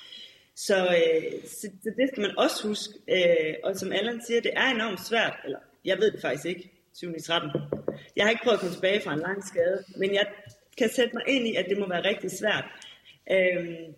Så, 0.68 0.78
øh, 0.86 1.48
så, 1.48 1.70
så 1.84 1.90
det 1.98 2.10
skal 2.12 2.22
man 2.22 2.38
også 2.38 2.68
huske. 2.68 2.94
Øh, 3.08 3.56
og 3.64 3.76
som 3.76 3.92
Allan 3.92 4.22
siger, 4.28 4.42
det 4.42 4.52
er 4.56 4.68
enormt 4.68 5.08
svært, 5.08 5.36
eller 5.46 5.60
jeg 5.86 5.98
ved 5.98 6.12
det 6.12 6.22
faktisk 6.22 6.46
ikke, 6.46 6.72
7. 6.94 7.14
13. 7.26 7.50
Jeg 8.16 8.26
har 8.26 8.30
ikke 8.30 8.44
prøvet 8.44 8.58
at 8.58 8.60
komme 8.60 8.76
tilbage 8.76 9.02
fra 9.02 9.14
en 9.14 9.20
lang 9.20 9.44
skade, 9.48 9.84
men 9.98 10.14
jeg 10.14 10.28
kan 10.78 10.90
sætte 10.90 11.14
mig 11.14 11.24
ind 11.28 11.48
i, 11.48 11.56
at 11.56 11.66
det 11.70 11.78
må 11.80 11.88
være 11.88 12.04
rigtig 12.04 12.32
svært. 12.32 12.66
Øhm, 13.32 13.94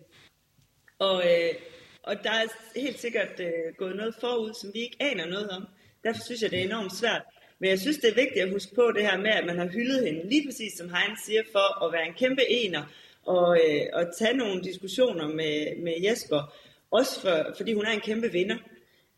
og, 0.98 1.16
øh, 1.30 1.54
og 2.02 2.14
der 2.24 2.30
er 2.30 2.46
helt 2.80 2.98
sikkert 2.98 3.40
øh, 3.40 3.74
gået 3.78 3.96
noget 3.96 4.14
forud, 4.20 4.54
som 4.54 4.70
vi 4.74 4.78
ikke 4.78 4.96
aner 5.00 5.26
noget 5.26 5.50
om. 5.50 5.66
Derfor 6.04 6.20
synes 6.24 6.42
jeg, 6.42 6.50
det 6.50 6.58
er 6.58 6.64
enormt 6.64 6.96
svært. 6.96 7.22
Men 7.58 7.70
jeg 7.70 7.78
synes, 7.78 7.96
det 7.96 8.10
er 8.10 8.14
vigtigt 8.14 8.44
at 8.44 8.52
huske 8.52 8.74
på 8.74 8.92
det 8.96 9.02
her 9.02 9.18
med, 9.18 9.30
at 9.30 9.46
man 9.46 9.58
har 9.58 9.66
hyldet 9.66 10.06
hende, 10.06 10.28
lige 10.28 10.46
præcis 10.46 10.72
som 10.78 10.94
Heinz 10.94 11.18
siger, 11.26 11.42
for 11.52 11.84
at 11.84 11.92
være 11.92 12.06
en 12.06 12.14
kæmpe 12.14 12.42
ener, 12.50 12.82
og, 13.26 13.58
øh, 13.58 13.86
og 13.92 14.16
tage 14.18 14.36
nogle 14.36 14.62
diskussioner 14.62 15.28
med, 15.28 15.76
med 15.76 15.94
Jesper, 16.04 16.54
også 16.90 17.20
for, 17.20 17.54
fordi 17.56 17.72
hun 17.72 17.86
er 17.86 17.90
en 17.90 18.00
kæmpe 18.00 18.32
vinder. 18.32 18.56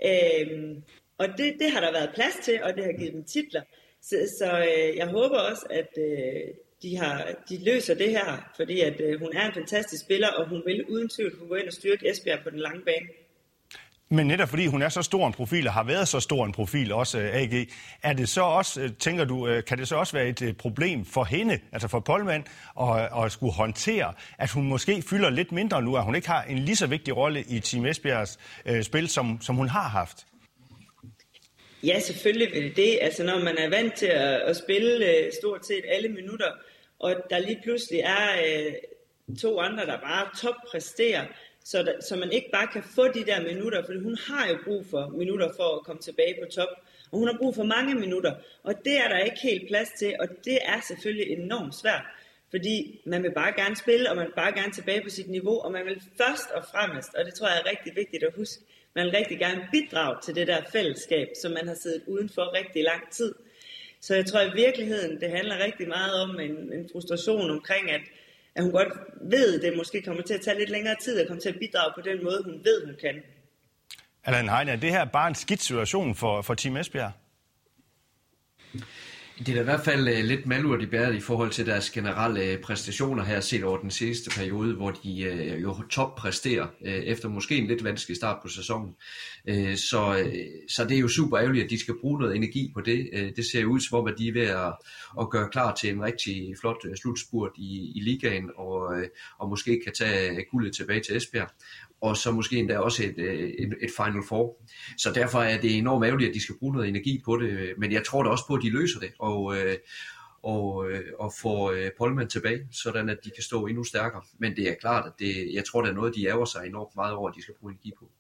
Øh, 0.05 0.77
og 1.19 1.29
det, 1.29 1.55
det 1.59 1.71
har 1.71 1.81
der 1.81 1.93
været 1.93 2.11
plads 2.15 2.37
til, 2.45 2.63
og 2.63 2.75
det 2.75 2.85
har 2.85 2.93
givet 2.93 3.13
dem 3.13 3.25
titler. 3.25 3.63
Så, 4.03 4.17
så 4.39 4.59
øh, 4.59 4.97
jeg 4.97 5.07
håber 5.07 5.39
også, 5.39 5.67
at 5.71 5.99
øh, 5.99 6.55
de, 6.83 6.97
har, 6.97 7.35
de 7.49 7.65
løser 7.65 7.95
det 7.95 8.11
her, 8.11 8.53
fordi 8.57 8.81
at 8.81 9.01
øh, 9.01 9.21
hun 9.21 9.37
er 9.37 9.47
en 9.47 9.55
fantastisk 9.55 10.05
spiller, 10.05 10.29
og 10.29 10.49
hun 10.49 10.63
vil 10.67 10.85
uden 10.85 11.09
tvivl 11.09 11.37
kunne 11.37 11.49
gå 11.49 11.55
ind 11.55 11.67
og 11.67 11.73
styrke 11.73 12.11
Esbjerg 12.11 12.41
på 12.43 12.51
den 12.51 12.59
lange 12.59 12.85
bane. 12.85 13.07
Men 14.11 14.27
netop 14.27 14.49
fordi 14.49 14.67
hun 14.67 14.83
er 14.83 14.89
så 14.89 15.03
stor 15.03 15.27
en 15.27 15.33
profil, 15.33 15.67
og 15.67 15.73
har 15.73 15.85
været 15.85 16.09
så 16.09 16.21
stor 16.21 16.47
en 16.47 16.53
profil 16.53 16.93
også, 16.93 17.19
øh, 17.19 17.35
AG, 17.35 17.69
er 18.03 18.13
det 18.13 18.29
så 18.29 18.43
også, 18.43 18.81
øh, 18.81 18.91
tænker 18.99 19.25
du, 19.25 19.49
øh, 19.49 19.65
kan 19.65 19.79
det 19.79 19.89
så 19.89 19.97
også 19.97 20.13
være 20.13 20.29
et 20.29 20.57
problem 20.57 21.05
for 21.05 21.25
hende, 21.25 21.59
altså 21.73 21.89
for 21.89 22.01
Polman, 22.01 22.45
at, 22.81 23.25
at 23.25 23.33
skulle 23.33 23.53
håndtere, 23.53 24.13
at 24.39 24.51
hun 24.51 24.69
måske 24.69 25.03
fylder 25.03 25.31
lidt 25.31 25.53
mindre 25.53 25.83
nu, 25.83 25.97
at 25.97 26.05
hun 26.05 26.15
ikke 26.15 26.29
har 26.29 26.43
en 26.43 26.59
lige 26.59 26.77
så 26.77 26.87
vigtig 26.87 27.17
rolle 27.17 27.45
i 27.49 27.61
Team 27.61 27.87
Esbjergs 27.87 28.39
øh, 28.67 28.83
spil, 28.83 29.09
som, 29.09 29.39
som 29.41 29.57
hun 29.57 29.69
har 29.69 29.89
haft? 29.89 30.27
Ja, 31.83 32.01
selvfølgelig 32.01 32.49
vil 32.55 32.63
det 32.63 32.77
det. 32.77 32.99
Altså 33.01 33.25
når 33.25 33.39
man 33.39 33.59
er 33.59 33.69
vant 33.71 33.95
til 33.95 34.07
at, 34.07 34.41
at 34.41 34.57
spille 34.57 35.07
øh, 35.07 35.33
stort 35.41 35.67
set 35.67 35.85
alle 35.89 36.09
minutter, 36.09 36.53
og 36.99 37.15
der 37.31 37.39
lige 37.39 37.61
pludselig 37.65 38.01
er 38.01 38.29
øh, 38.47 38.73
to 39.41 39.61
andre, 39.61 39.87
der 39.87 40.01
bare 40.01 40.27
toppræsterer, 40.43 41.25
så, 41.65 41.83
der, 41.83 42.01
så 42.01 42.17
man 42.17 42.33
ikke 42.33 42.51
bare 42.53 42.67
kan 42.67 42.83
få 42.83 43.09
de 43.09 43.25
der 43.25 43.43
minutter, 43.43 43.85
for 43.85 44.03
hun 44.03 44.19
har 44.29 44.49
jo 44.49 44.59
brug 44.65 44.87
for 44.91 45.09
minutter 45.09 45.49
for 45.57 45.77
at 45.77 45.85
komme 45.85 46.03
tilbage 46.03 46.35
på 46.43 46.51
top, 46.51 46.69
og 47.11 47.19
hun 47.19 47.29
har 47.29 47.39
brug 47.39 47.55
for 47.55 47.65
mange 47.65 47.95
minutter, 47.95 48.35
og 48.63 48.75
det 48.85 48.97
er 48.99 49.09
der 49.09 49.19
ikke 49.19 49.41
helt 49.43 49.69
plads 49.69 49.91
til, 49.99 50.15
og 50.21 50.29
det 50.45 50.59
er 50.63 50.81
selvfølgelig 50.81 51.27
enormt 51.39 51.75
svært, 51.75 52.05
fordi 52.51 53.01
man 53.07 53.23
vil 53.23 53.33
bare 53.35 53.53
gerne 53.53 53.77
spille, 53.77 54.11
og 54.11 54.17
man 54.17 54.27
vil 54.27 54.33
bare 54.37 54.53
gerne 54.53 54.73
tilbage 54.73 55.03
på 55.03 55.11
sit 55.11 55.29
niveau, 55.29 55.59
og 55.61 55.73
man 55.73 55.85
vil 55.85 56.03
først 56.17 56.51
og 56.51 56.65
fremmest, 56.73 57.15
og 57.15 57.25
det 57.25 57.35
tror 57.35 57.49
jeg 57.49 57.59
er 57.65 57.71
rigtig 57.71 57.97
vigtigt 57.97 58.25
at 58.25 58.35
huske, 58.37 58.65
man 58.95 59.07
vil 59.07 59.15
rigtig 59.17 59.39
gerne 59.39 59.69
bidrage 59.73 60.17
til 60.25 60.35
det 60.35 60.47
der 60.47 60.61
fællesskab, 60.73 61.29
som 61.43 61.53
man 61.53 61.69
har 61.69 61.75
siddet 61.75 62.03
uden 62.07 62.29
for 62.29 62.55
rigtig 62.55 62.83
lang 62.85 63.11
tid. 63.11 63.35
Så 64.01 64.15
jeg 64.15 64.27
tror 64.27 64.41
i 64.41 64.55
virkeligheden, 64.55 65.21
det 65.21 65.31
handler 65.31 65.65
rigtig 65.65 65.89
meget 65.89 66.23
om 66.23 66.41
en, 66.41 66.73
en 66.73 66.89
frustration 66.93 67.51
omkring, 67.51 67.91
at, 67.91 68.01
at 68.55 68.63
hun 68.63 68.73
godt 68.73 68.89
ved, 69.21 69.55
at 69.55 69.63
det 69.63 69.77
måske 69.77 70.03
kommer 70.03 70.23
til 70.23 70.35
at 70.35 70.41
tage 70.41 70.59
lidt 70.59 70.71
længere 70.71 70.97
tid 71.05 71.21
at 71.21 71.27
komme 71.27 71.41
til 71.41 71.49
at 71.49 71.59
bidrage 71.59 71.93
på 71.95 72.01
den 72.01 72.25
måde, 72.25 72.43
hun 72.45 72.61
ved, 72.65 72.87
hun 72.87 72.95
kan. 73.01 73.23
Allan 74.25 74.49
Heine, 74.49 74.73
er 74.73 74.77
det 74.77 74.91
her 74.91 75.05
bare 75.05 75.29
en 75.29 75.35
skidt 75.35 75.63
situation 75.63 76.15
for, 76.15 76.43
for 76.43 76.55
Team 76.55 76.77
Esbjerg? 76.77 77.13
Det 79.39 79.49
er 79.49 79.55
da 79.55 79.61
i 79.61 79.65
hvert 79.65 79.85
fald 79.85 80.09
øh, 80.09 80.25
lidt 80.25 80.47
malurt 80.47 80.83
i 80.83 80.87
bæret 80.87 81.15
i 81.15 81.21
forhold 81.21 81.51
til 81.51 81.67
deres 81.67 81.91
generelle 81.91 82.43
øh, 82.43 82.61
præstationer 82.61 83.25
her 83.25 83.41
set 83.41 83.65
over 83.65 83.79
den 83.79 83.91
sidste 83.91 84.31
periode, 84.31 84.75
hvor 84.75 84.91
de 84.91 85.23
øh, 85.23 85.63
jo 85.63 85.83
top 85.91 86.17
præsterer 86.17 86.67
efter 86.83 87.29
måske 87.29 87.57
en 87.57 87.67
lidt 87.67 87.85
vanskelig 87.85 88.17
start 88.17 88.39
på 88.43 88.49
sæsonen. 88.49 88.95
Så, 89.77 90.31
så 90.69 90.85
det 90.85 90.97
er 90.97 91.01
jo 91.01 91.09
super 91.09 91.39
ærgerligt, 91.39 91.65
at 91.65 91.71
de 91.71 91.81
skal 91.81 91.95
bruge 92.01 92.21
noget 92.21 92.37
energi 92.37 92.71
på 92.75 92.81
det. 92.81 93.11
Det 93.37 93.45
ser 93.53 93.65
ud 93.65 93.81
som 93.81 93.99
om, 93.99 94.07
at 94.07 94.15
de 94.19 94.29
er 94.29 94.33
ved 94.33 94.47
at, 94.47 94.73
at 95.21 95.31
gøre 95.31 95.49
klar 95.53 95.75
til 95.75 95.91
en 95.91 96.03
rigtig 96.03 96.55
flot 96.61 96.85
slutspurt 97.03 97.51
i, 97.57 97.93
i 97.95 98.01
ligaen, 98.01 98.51
og, 98.57 98.95
og 99.39 99.49
måske 99.49 99.81
kan 99.85 99.93
tage 99.93 100.45
guldet 100.51 100.77
tilbage 100.77 101.01
til 101.01 101.17
Esbjerg 101.17 101.51
og 102.05 102.17
så 102.17 102.31
måske 102.31 102.57
endda 102.57 102.79
også 102.79 103.05
et, 103.05 103.19
øh, 103.19 103.41
et, 103.41 103.75
et 103.83 103.91
Final 103.97 104.23
Four. 104.29 104.57
Så 104.99 105.13
derfor 105.13 105.39
er 105.39 105.61
det 105.61 105.79
enormt 105.79 106.05
ærgerligt, 106.05 106.29
at 106.29 106.35
de 106.35 106.43
skal 106.43 106.55
bruge 106.59 106.73
noget 106.73 106.89
energi 106.89 107.23
på 107.25 107.37
det, 107.37 107.75
men 107.79 107.93
jeg 107.93 108.05
tror 108.05 108.23
da 108.23 108.31
også 108.31 108.47
på, 108.47 108.55
at 108.55 108.63
de 108.63 108.71
løser 108.71 109.01
det, 109.01 109.13
og, 109.19 109.57
øh, 109.57 109.77
og, 110.43 110.91
øh, 110.91 111.03
og 111.19 111.33
får 111.41 111.75
Polman 111.99 112.29
tilbage, 112.29 112.69
sådan 112.73 113.09
at 113.09 113.19
de 113.25 113.31
kan 113.31 113.43
stå 113.43 113.67
endnu 113.67 113.85
stærkere. 113.85 114.23
Men 114.39 114.57
det 114.57 114.71
er 114.71 114.75
klart, 114.81 115.07
at 115.07 115.13
det, 115.19 115.55
jeg 115.55 115.65
tror, 115.65 115.83
det 115.83 115.91
er 115.91 115.95
noget, 115.95 116.15
de 116.15 116.27
ærger 116.27 116.45
sig 116.45 116.67
enormt 116.67 116.97
meget 116.97 117.15
over, 117.15 117.29
at 117.29 117.37
de 117.37 117.43
skal 117.43 117.55
bruge 117.61 117.73
energi 117.73 117.93
på. 117.99 118.11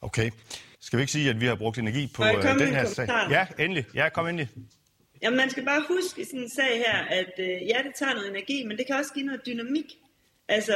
Okay. 0.00 0.30
Skal 0.80 0.96
vi 0.96 1.02
ikke 1.02 1.12
sige, 1.12 1.30
at 1.30 1.40
vi 1.40 1.46
har 1.46 1.54
brugt 1.54 1.78
energi 1.78 2.12
på 2.14 2.22
øh, 2.24 2.58
den 2.58 2.74
her 2.74 2.84
sag? 2.86 3.08
Ja, 3.30 3.46
endelig. 3.58 3.84
Ja, 3.94 4.08
kom 4.08 4.26
endelig. 4.26 4.48
Ja, 5.22 5.30
man 5.30 5.50
skal 5.50 5.64
bare 5.64 5.82
huske 5.88 6.20
i 6.22 6.24
sådan 6.24 6.40
en 6.40 6.50
sag 6.50 6.78
her, 6.86 6.98
at 7.20 7.32
øh, 7.38 7.46
ja, 7.46 7.78
det 7.86 7.92
tager 7.98 8.14
noget 8.14 8.30
energi, 8.30 8.64
men 8.66 8.76
det 8.78 8.86
kan 8.86 8.96
også 8.96 9.12
give 9.14 9.26
noget 9.26 9.46
dynamik. 9.46 9.86
Altså, 10.48 10.74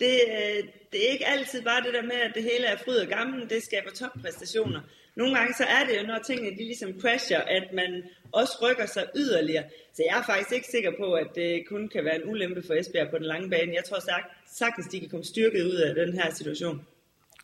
det, 0.00 0.14
øh, 0.36 0.64
det 0.92 0.98
er 1.06 1.12
ikke 1.12 1.26
altid 1.26 1.62
bare 1.62 1.80
det 1.82 1.94
der 1.94 2.02
med, 2.02 2.20
at 2.26 2.32
det 2.34 2.42
hele 2.42 2.66
er 2.66 2.76
fryd 2.84 2.96
og 2.96 3.06
gammel, 3.06 3.50
det 3.50 3.62
skaber 3.62 3.90
toppræstationer. 3.90 4.80
Nogle 5.16 5.34
gange 5.36 5.54
så 5.54 5.64
er 5.64 5.84
det 5.86 5.98
jo, 5.98 6.06
når 6.06 6.18
tingene 6.26 6.50
de 6.50 6.64
ligesom 6.64 7.00
crasher, 7.00 7.40
at 7.40 7.66
man 7.74 8.02
også 8.32 8.58
rykker 8.62 8.86
sig 8.86 9.04
yderligere. 9.16 9.64
Så 9.94 10.02
jeg 10.08 10.18
er 10.18 10.22
faktisk 10.22 10.52
ikke 10.52 10.68
sikker 10.70 10.92
på, 11.00 11.12
at 11.12 11.26
det 11.34 11.64
kun 11.68 11.88
kan 11.88 12.04
være 12.04 12.14
en 12.14 12.30
ulempe 12.30 12.62
for 12.66 12.74
Esbjerg 12.74 13.10
på 13.10 13.18
den 13.18 13.26
lange 13.26 13.50
bane. 13.50 13.74
Jeg 13.74 13.84
tror 13.88 14.00
sagtens, 14.46 14.86
de 14.86 15.00
kan 15.00 15.08
komme 15.08 15.24
styrket 15.24 15.64
ud 15.64 15.74
af 15.74 15.94
den 15.94 16.12
her 16.18 16.34
situation. 16.34 16.86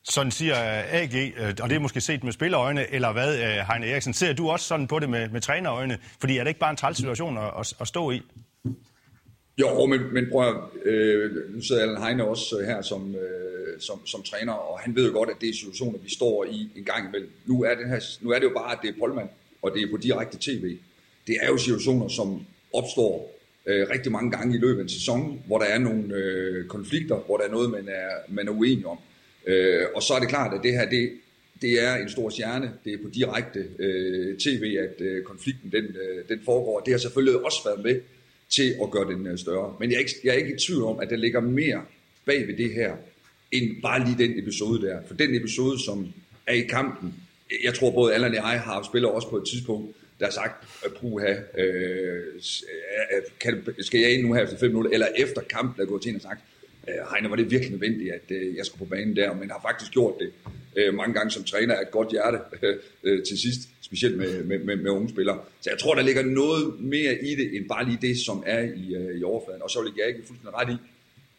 Sådan 0.04 0.32
siger 0.32 0.54
øh, 0.54 0.94
AG, 0.94 1.14
øh, 1.36 1.54
og 1.62 1.70
det 1.70 1.76
er 1.76 1.80
måske 1.80 2.00
set 2.00 2.24
med 2.24 2.32
spillerøjne, 2.32 2.92
eller 2.92 3.12
hvad, 3.12 3.38
Heine 3.72 3.86
Eriksen? 3.86 4.12
Ser 4.12 4.32
du 4.32 4.50
også 4.50 4.66
sådan 4.66 4.86
på 4.86 4.98
det 4.98 5.08
med, 5.10 5.28
med 5.28 5.40
trænerøjne? 5.40 5.98
Fordi 6.20 6.38
er 6.38 6.44
det 6.44 6.50
ikke 6.50 6.60
bare 6.60 6.70
en 6.70 6.76
træls 6.76 6.96
situation 6.96 7.38
at, 7.38 7.50
at, 7.60 7.74
at 7.80 7.88
stå 7.88 8.10
i? 8.10 8.22
Jo, 9.58 9.86
men, 9.86 10.00
men 10.12 10.26
prøv 10.30 10.48
at, 10.48 10.56
øh, 10.84 11.54
nu 11.54 11.62
sidder 11.62 11.82
Allan 11.82 12.02
Heine 12.02 12.24
også 12.24 12.58
øh, 12.58 12.66
her 12.66 12.82
som, 12.82 13.14
øh, 13.14 13.80
som, 13.80 14.06
som 14.06 14.22
træner, 14.22 14.52
og 14.52 14.80
han 14.80 14.96
ved 14.96 15.06
jo 15.06 15.12
godt, 15.12 15.30
at 15.30 15.36
det 15.40 15.48
er 15.48 15.54
situationer, 15.54 15.98
vi 15.98 16.10
står 16.10 16.44
i 16.44 16.68
en 16.76 16.84
gang 16.84 17.08
imellem. 17.08 17.30
Nu 17.46 17.62
er 17.62 17.74
det, 17.74 17.88
her, 17.88 18.00
nu 18.20 18.30
er 18.30 18.38
det 18.38 18.44
jo 18.44 18.52
bare, 18.54 18.72
at 18.72 18.78
det 18.82 18.90
er 18.90 18.98
Polman, 18.98 19.28
og 19.62 19.70
det 19.74 19.82
er 19.82 19.90
på 19.90 19.96
direkte 19.96 20.38
tv. 20.40 20.76
Det 21.26 21.36
er 21.42 21.46
jo 21.46 21.56
situationer, 21.56 22.08
som 22.08 22.46
opstår 22.72 23.38
øh, 23.66 23.88
rigtig 23.90 24.12
mange 24.12 24.30
gange 24.30 24.56
i 24.56 24.60
løbet 24.60 24.78
af 24.78 24.82
en 24.82 24.88
sæson, 24.88 25.42
hvor 25.46 25.58
der 25.58 25.66
er 25.66 25.78
nogle 25.78 26.14
øh, 26.14 26.66
konflikter, 26.66 27.16
hvor 27.16 27.36
der 27.36 27.44
er 27.44 27.50
noget, 27.50 27.70
man 27.70 27.88
er, 27.88 28.08
man 28.28 28.48
er 28.48 28.52
uenig 28.52 28.86
om. 28.86 28.98
Øh, 29.46 29.82
og 29.94 30.02
så 30.02 30.14
er 30.14 30.20
det 30.20 30.28
klart, 30.28 30.54
at 30.54 30.60
det 30.62 30.72
her, 30.72 30.90
det, 30.90 31.10
det 31.62 31.82
er 31.84 31.94
en 31.96 32.10
stor 32.10 32.30
stjerne. 32.30 32.72
Det 32.84 32.92
er 32.92 32.98
på 33.02 33.08
direkte 33.14 33.66
øh, 33.78 34.38
tv, 34.38 34.76
at 34.78 35.00
øh, 35.00 35.24
konflikten 35.24 35.72
den, 35.72 35.84
øh, 35.84 36.28
den 36.28 36.40
foregår. 36.44 36.80
Det 36.80 36.92
har 36.92 36.98
selvfølgelig 36.98 37.44
også 37.44 37.58
været 37.64 37.84
med 37.84 38.00
til 38.54 38.74
at 38.82 38.90
gøre 38.90 39.12
den 39.12 39.38
større. 39.38 39.76
Men 39.80 39.90
jeg 39.90 39.96
er, 39.96 40.00
ikke, 40.00 40.12
jeg 40.24 40.30
er 40.30 40.38
ikke 40.38 40.54
i 40.54 40.58
tvivl 40.58 40.82
om, 40.82 41.00
at 41.00 41.10
der 41.10 41.16
ligger 41.16 41.40
mere 41.40 41.82
bag 42.24 42.46
ved 42.46 42.56
det 42.56 42.74
her, 42.74 42.96
end 43.52 43.82
bare 43.82 44.04
lige 44.04 44.28
den 44.28 44.38
episode 44.38 44.86
der. 44.86 44.98
For 45.06 45.14
den 45.14 45.34
episode, 45.34 45.84
som 45.84 46.12
er 46.46 46.54
i 46.54 46.60
kampen, 46.60 47.14
jeg 47.64 47.74
tror 47.74 47.90
både 47.90 48.14
Allan 48.14 48.30
og 48.30 48.36
jeg 48.36 48.60
har 48.60 48.82
spillet 48.82 49.10
også 49.10 49.28
på 49.28 49.36
et 49.36 49.48
tidspunkt, 49.48 49.96
der 50.18 50.26
har 50.26 50.32
sagt, 50.32 50.66
puha, 51.00 51.34
øh, 51.58 52.22
kan, 53.40 53.66
skal 53.80 54.00
jeg 54.00 54.12
ind 54.12 54.22
nu 54.26 54.34
her 54.34 54.42
efter 54.42 54.58
fem 54.58 54.70
minutter, 54.70 54.90
eller 54.90 55.06
efter 55.16 55.40
kampen 55.40 55.82
er 55.82 55.86
gået 55.86 56.02
til 56.02 56.08
en 56.10 56.16
og 56.16 56.22
sagt, 56.22 56.40
øh, 56.88 56.94
Heine, 57.12 57.30
var 57.30 57.36
det 57.36 57.50
virkelig 57.50 57.70
nødvendigt, 57.70 58.12
at 58.12 58.30
øh, 58.30 58.56
jeg 58.56 58.66
skulle 58.66 58.78
på 58.78 58.84
banen 58.84 59.16
der, 59.16 59.34
men 59.34 59.50
har 59.50 59.60
faktisk 59.68 59.92
gjort 59.92 60.14
det 60.20 60.32
øh, 60.76 60.94
mange 60.94 61.14
gange 61.14 61.30
som 61.30 61.44
træner 61.44 61.74
af 61.74 61.82
et 61.82 61.90
godt 61.90 62.10
hjerte 62.10 62.38
øh, 63.04 63.24
til 63.24 63.38
sidst, 63.38 63.60
specielt 63.92 64.16
med, 64.16 64.44
med, 64.44 64.58
med, 64.58 64.76
med 64.76 64.90
unge 64.90 65.08
spillere. 65.08 65.38
Så 65.60 65.70
jeg 65.70 65.78
tror, 65.78 65.94
der 65.94 66.02
ligger 66.02 66.22
noget 66.22 66.80
mere 66.80 67.14
i 67.14 67.34
det, 67.34 67.56
end 67.56 67.68
bare 67.68 67.84
lige 67.84 67.98
det, 68.02 68.18
som 68.18 68.42
er 68.46 68.60
i, 68.60 68.94
øh, 68.94 69.20
i 69.20 69.22
overfladen. 69.24 69.62
Og 69.62 69.70
så 69.70 69.82
vil 69.82 69.92
jeg 69.98 70.08
ikke 70.08 70.20
fuldstændig 70.26 70.54
ret 70.60 70.70
i, 70.74 70.76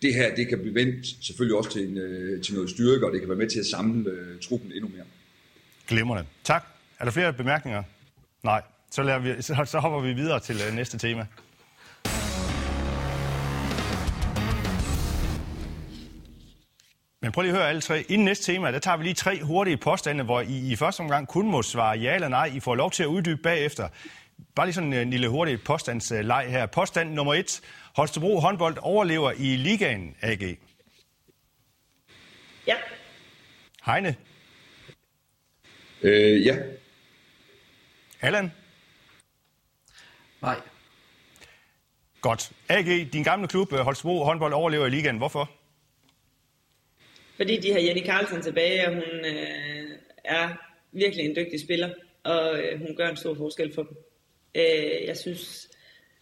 det 0.01 0.13
her, 0.13 0.35
det 0.35 0.47
kan 0.47 0.59
blive 0.59 0.75
vendt 0.75 1.25
selvfølgelig 1.25 1.57
også 1.57 1.71
til, 1.71 1.89
en, 1.89 1.97
øh, 1.97 2.41
til 2.43 2.53
noget 2.53 2.69
styrke, 2.69 3.05
og 3.05 3.11
det 3.11 3.19
kan 3.19 3.29
være 3.29 3.37
med 3.37 3.49
til 3.49 3.59
at 3.59 3.65
samle 3.65 4.09
øh, 4.09 4.39
truppen 4.41 4.71
endnu 4.71 4.89
mere. 4.95 5.05
Glimrende. 5.87 6.25
Tak. 6.43 6.63
Er 6.99 7.05
der 7.05 7.11
flere 7.11 7.33
bemærkninger? 7.33 7.83
Nej. 8.43 8.61
Så, 8.91 9.03
lader 9.03 9.19
vi, 9.19 9.41
så, 9.41 9.65
så 9.65 9.79
hopper 9.79 10.01
vi 10.01 10.13
videre 10.13 10.39
til 10.39 10.55
øh, 10.67 10.75
næste 10.75 10.97
tema. 10.97 11.27
Men 17.23 17.31
prøv 17.31 17.41
lige 17.41 17.51
at 17.51 17.57
høre 17.57 17.69
alle 17.69 17.81
tre. 17.81 18.01
Inden 18.09 18.25
næste 18.25 18.53
tema, 18.53 18.71
der 18.71 18.79
tager 18.79 18.97
vi 18.97 19.03
lige 19.03 19.13
tre 19.13 19.43
hurtige 19.43 19.77
påstande, 19.77 20.23
hvor 20.23 20.41
I 20.41 20.71
i 20.71 20.75
første 20.75 21.01
omgang 21.01 21.27
kun 21.27 21.51
må 21.51 21.61
svare 21.61 21.97
ja 21.97 22.15
eller 22.15 22.27
nej. 22.27 22.45
I 22.45 22.59
får 22.59 22.75
lov 22.75 22.91
til 22.91 23.03
at 23.03 23.07
uddybe 23.07 23.41
bagefter. 23.41 23.89
Bare 24.55 24.65
lige 24.65 24.73
sådan 24.73 24.93
en 24.93 25.09
lille 25.09 25.29
hurtig 25.29 25.63
påstandsleg 25.63 26.45
her. 26.49 26.65
Påstand 26.65 27.13
nummer 27.13 27.33
et. 27.33 27.61
Holstebro 27.95 28.39
håndbold 28.39 28.77
overlever 28.81 29.31
i 29.31 29.55
ligaen, 29.55 30.15
AG. 30.21 30.57
Ja. 32.67 32.75
Heine. 33.85 34.15
Øh, 36.01 36.45
ja. 36.45 36.57
Allan. 38.21 38.51
Nej. 40.41 40.55
Godt. 42.21 42.51
AG, 42.69 43.13
din 43.13 43.23
gamle 43.23 43.47
klub, 43.47 43.71
Holstebro 43.71 44.23
håndbold 44.23 44.53
overlever 44.53 44.85
i 44.85 44.89
ligaen. 44.89 45.17
Hvorfor? 45.17 45.49
Fordi 47.37 47.57
de 47.57 47.71
har 47.71 47.79
Jenny 47.79 48.05
Carlsen 48.05 48.41
tilbage, 48.41 48.87
og 48.87 48.93
hun 48.93 49.25
øh, 49.25 49.89
er 50.25 50.49
virkelig 50.91 51.25
en 51.25 51.35
dygtig 51.35 51.59
spiller, 51.59 51.89
og 52.23 52.59
øh, 52.59 52.79
hun 52.79 52.95
gør 52.95 53.09
en 53.09 53.17
stor 53.17 53.35
forskel 53.35 53.73
for 53.75 53.83
dem. 53.83 53.97
Øh, 54.55 55.07
jeg 55.07 55.17
synes, 55.17 55.69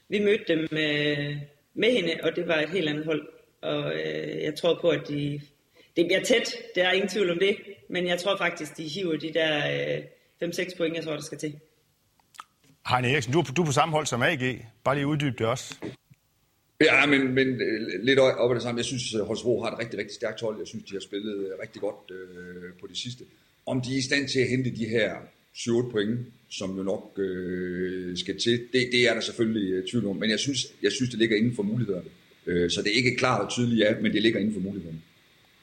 vi 0.09 0.19
mødte 0.19 0.43
dem 0.47 0.59
øh, 0.59 1.37
med 1.73 1.91
hende, 1.91 2.19
og 2.23 2.35
det 2.35 2.47
var 2.47 2.59
et 2.59 2.69
helt 2.69 2.89
andet 2.89 3.05
hold. 3.05 3.27
Og 3.61 3.93
øh, 3.93 4.43
jeg 4.43 4.55
tror 4.55 4.77
på, 4.81 4.89
at 4.89 5.07
de, 5.07 5.41
det 5.95 6.05
bliver 6.05 6.23
tæt, 6.23 6.55
der 6.75 6.87
er 6.87 6.91
ingen 6.91 7.09
tvivl 7.09 7.31
om 7.31 7.39
det, 7.39 7.57
men 7.89 8.07
jeg 8.07 8.19
tror 8.19 8.37
faktisk, 8.37 8.77
de 8.77 8.87
hiver 8.87 9.17
de 9.17 9.33
der 9.33 9.57
øh, 10.41 10.49
5-6 10.49 10.77
point, 10.77 10.95
jeg 10.95 11.03
tror, 11.03 11.13
der 11.13 11.21
skal 11.21 11.37
til. 11.37 11.59
Heine 12.89 13.11
Eriksen, 13.11 13.33
du 13.33 13.39
er, 13.39 13.43
du 13.43 13.61
er 13.61 13.65
på 13.65 13.71
samme 13.71 13.93
hold 13.93 14.05
som 14.05 14.21
AG. 14.21 14.65
Bare 14.83 14.95
lige 14.95 15.07
uddyb 15.07 15.39
det 15.39 15.47
også. 15.47 15.75
Ja, 16.81 17.05
men, 17.05 17.33
men 17.33 17.47
øh, 17.47 18.03
lidt 18.03 18.19
op 18.19 18.51
af 18.51 18.55
det 18.55 18.63
samme. 18.63 18.79
Jeg 18.79 18.85
synes, 18.85 19.15
at 19.15 19.25
Holstebro 19.25 19.63
har 19.63 19.71
et 19.71 19.79
rigtig, 19.79 19.99
rigtig 19.99 20.15
stærkt 20.15 20.41
hold. 20.41 20.57
Jeg 20.59 20.67
synes, 20.67 20.83
de 20.83 20.93
har 20.93 20.99
spillet 20.99 21.35
øh, 21.35 21.51
rigtig 21.61 21.81
godt 21.81 22.11
øh, 22.11 22.73
på 22.81 22.87
det 22.87 22.97
sidste. 22.97 23.23
Om 23.65 23.81
de 23.81 23.93
er 23.93 23.97
i 23.97 24.01
stand 24.01 24.27
til 24.27 24.39
at 24.39 24.49
hente 24.49 24.75
de 24.75 24.85
her 24.85 25.15
7 25.53 25.91
point, 25.91 26.19
som 26.49 26.77
jo 26.77 26.83
nok 26.83 27.19
øh, 27.19 28.17
skal 28.17 28.39
til, 28.39 28.59
det, 28.73 28.89
det 28.91 29.09
er 29.09 29.13
der 29.13 29.21
selvfølgelig 29.21 29.71
øh, 29.73 29.87
tvivl 29.89 30.07
om. 30.07 30.15
Men 30.15 30.29
jeg 30.29 30.39
synes, 30.39 30.67
jeg 30.83 30.91
synes, 30.91 31.09
det 31.09 31.19
ligger 31.19 31.37
inden 31.37 31.55
for 31.55 31.63
mulighederne. 31.63 32.09
Øh, 32.45 32.69
så 32.71 32.81
det 32.81 32.91
er 32.91 32.95
ikke 32.95 33.15
klart 33.15 33.41
og 33.41 33.49
tydeligt 33.51 33.79
ja, 33.79 33.93
men 34.01 34.13
det 34.13 34.21
ligger 34.21 34.39
inden 34.39 34.53
for 34.53 34.61
mulighederne. 34.61 35.01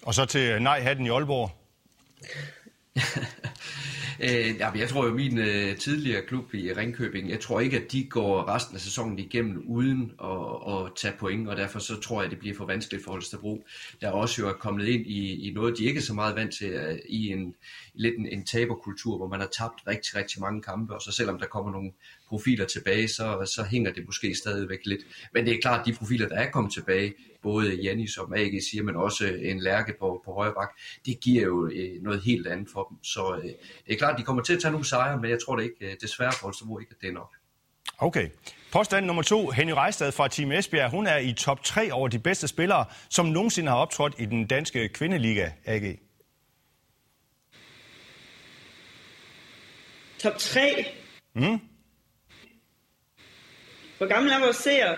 Og 0.02 0.14
så 0.14 0.24
til 0.26 0.62
nej-hatten 0.62 1.06
i 1.06 1.08
Aalborg. 1.08 1.50
Øh, 4.20 4.56
ja, 4.58 4.70
jeg 4.70 4.88
tror 4.88 5.06
jo, 5.06 5.14
min 5.14 5.38
øh, 5.38 5.76
tidligere 5.76 6.22
klub 6.26 6.54
i 6.54 6.72
Ringkøbing, 6.72 7.30
jeg 7.30 7.40
tror 7.40 7.60
ikke, 7.60 7.76
at 7.76 7.92
de 7.92 8.04
går 8.04 8.48
resten 8.48 8.74
af 8.74 8.80
sæsonen 8.80 9.18
igennem 9.18 9.64
uden 9.66 10.12
at, 10.24 10.74
at 10.74 10.92
tage 10.96 11.14
point, 11.18 11.48
og 11.48 11.56
derfor 11.56 11.78
så 11.78 12.00
tror 12.00 12.22
jeg, 12.22 12.30
det 12.30 12.38
bliver 12.38 12.56
for 12.56 12.66
vanskeligt 12.66 13.04
for 13.04 13.10
Holstebro, 13.10 13.64
der 14.00 14.10
også 14.10 14.42
jo 14.42 14.48
er 14.48 14.52
kommet 14.52 14.86
ind 14.86 15.06
i, 15.06 15.48
i 15.48 15.52
noget, 15.52 15.78
de 15.78 15.84
ikke 15.84 15.98
er 15.98 16.02
så 16.02 16.14
meget 16.14 16.36
vant 16.36 16.54
til, 16.54 16.74
uh, 16.74 16.98
i 17.08 17.28
en 17.28 17.54
lidt 17.94 18.18
en, 18.18 18.26
en 18.26 18.46
taberkultur, 18.46 19.16
hvor 19.16 19.28
man 19.28 19.40
har 19.40 19.48
tabt 19.58 19.80
rigtig, 19.86 20.16
rigtig 20.16 20.40
mange 20.40 20.62
kampe, 20.62 20.94
og 20.94 21.02
så 21.02 21.12
selvom 21.12 21.38
der 21.38 21.46
kommer 21.46 21.72
nogle 21.72 21.92
profiler 22.28 22.66
tilbage, 22.66 23.08
så, 23.08 23.52
så 23.54 23.64
hænger 23.70 23.92
det 23.92 24.06
måske 24.06 24.34
stadigvæk 24.34 24.78
lidt. 24.84 25.00
Men 25.34 25.46
det 25.46 25.54
er 25.54 25.60
klart, 25.62 25.80
at 25.80 25.86
de 25.86 25.92
profiler, 25.92 26.28
der 26.28 26.36
er 26.36 26.50
kommet 26.50 26.72
tilbage, 26.72 27.14
både 27.42 27.74
Jannis 27.74 28.10
som 28.10 28.32
AG 28.32 28.62
siger, 28.70 28.82
men 28.82 28.96
også 28.96 29.26
en 29.42 29.60
lærke 29.60 29.94
på, 30.00 30.22
på 30.24 30.32
højre 30.32 30.52
bak, 30.52 30.68
det 31.06 31.20
giver 31.20 31.44
jo 31.44 31.66
øh, 31.66 32.02
noget 32.02 32.20
helt 32.22 32.46
andet 32.46 32.68
for 32.72 32.86
dem. 32.90 33.04
Så 33.04 33.36
øh, 33.36 33.44
det 33.86 33.94
er 33.94 33.96
klart, 33.96 34.12
at 34.12 34.18
de 34.18 34.24
kommer 34.24 34.42
til 34.42 34.54
at 34.54 34.60
tage 34.62 34.72
nogle 34.72 34.86
sejre, 34.86 35.20
men 35.20 35.30
jeg 35.30 35.38
tror 35.46 35.56
det 35.56 35.62
ikke, 35.64 35.76
øh, 35.80 35.96
desværre 36.00 36.32
for 36.32 36.46
Holstebro 36.46 36.78
ikke, 36.78 36.90
at 36.90 37.00
det 37.00 37.08
er 37.08 37.12
nok. 37.12 37.34
Okay. 37.98 38.28
Påstand 38.72 39.06
nummer 39.06 39.22
to. 39.22 39.50
Henny 39.50 39.72
Rejstad 39.72 40.12
fra 40.12 40.28
Team 40.28 40.52
Esbjerg. 40.52 40.90
Hun 40.90 41.06
er 41.06 41.16
i 41.16 41.32
top 41.32 41.62
3 41.62 41.92
over 41.92 42.08
de 42.08 42.18
bedste 42.18 42.48
spillere, 42.48 42.84
som 43.10 43.26
nogensinde 43.26 43.68
har 43.68 43.76
optrådt 43.76 44.14
i 44.18 44.24
den 44.24 44.46
danske 44.46 44.88
kvindeliga, 44.88 45.50
AG. 45.64 45.98
Top 50.18 50.38
3? 50.38 50.84
Mm. 51.34 51.60
Hvor 53.98 54.06
gammel 54.06 54.32
er 54.32 54.40
vores 54.40 54.56
seer? 54.56 54.88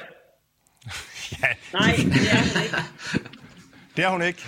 ja. 1.42 1.49
Nej, 1.73 1.97
det 1.97 2.30
er 2.33 2.42
hun 2.42 2.62
ikke. 2.62 2.76
det 3.97 4.04
er 4.04 4.09
hun 4.09 4.23
ikke. 4.23 4.42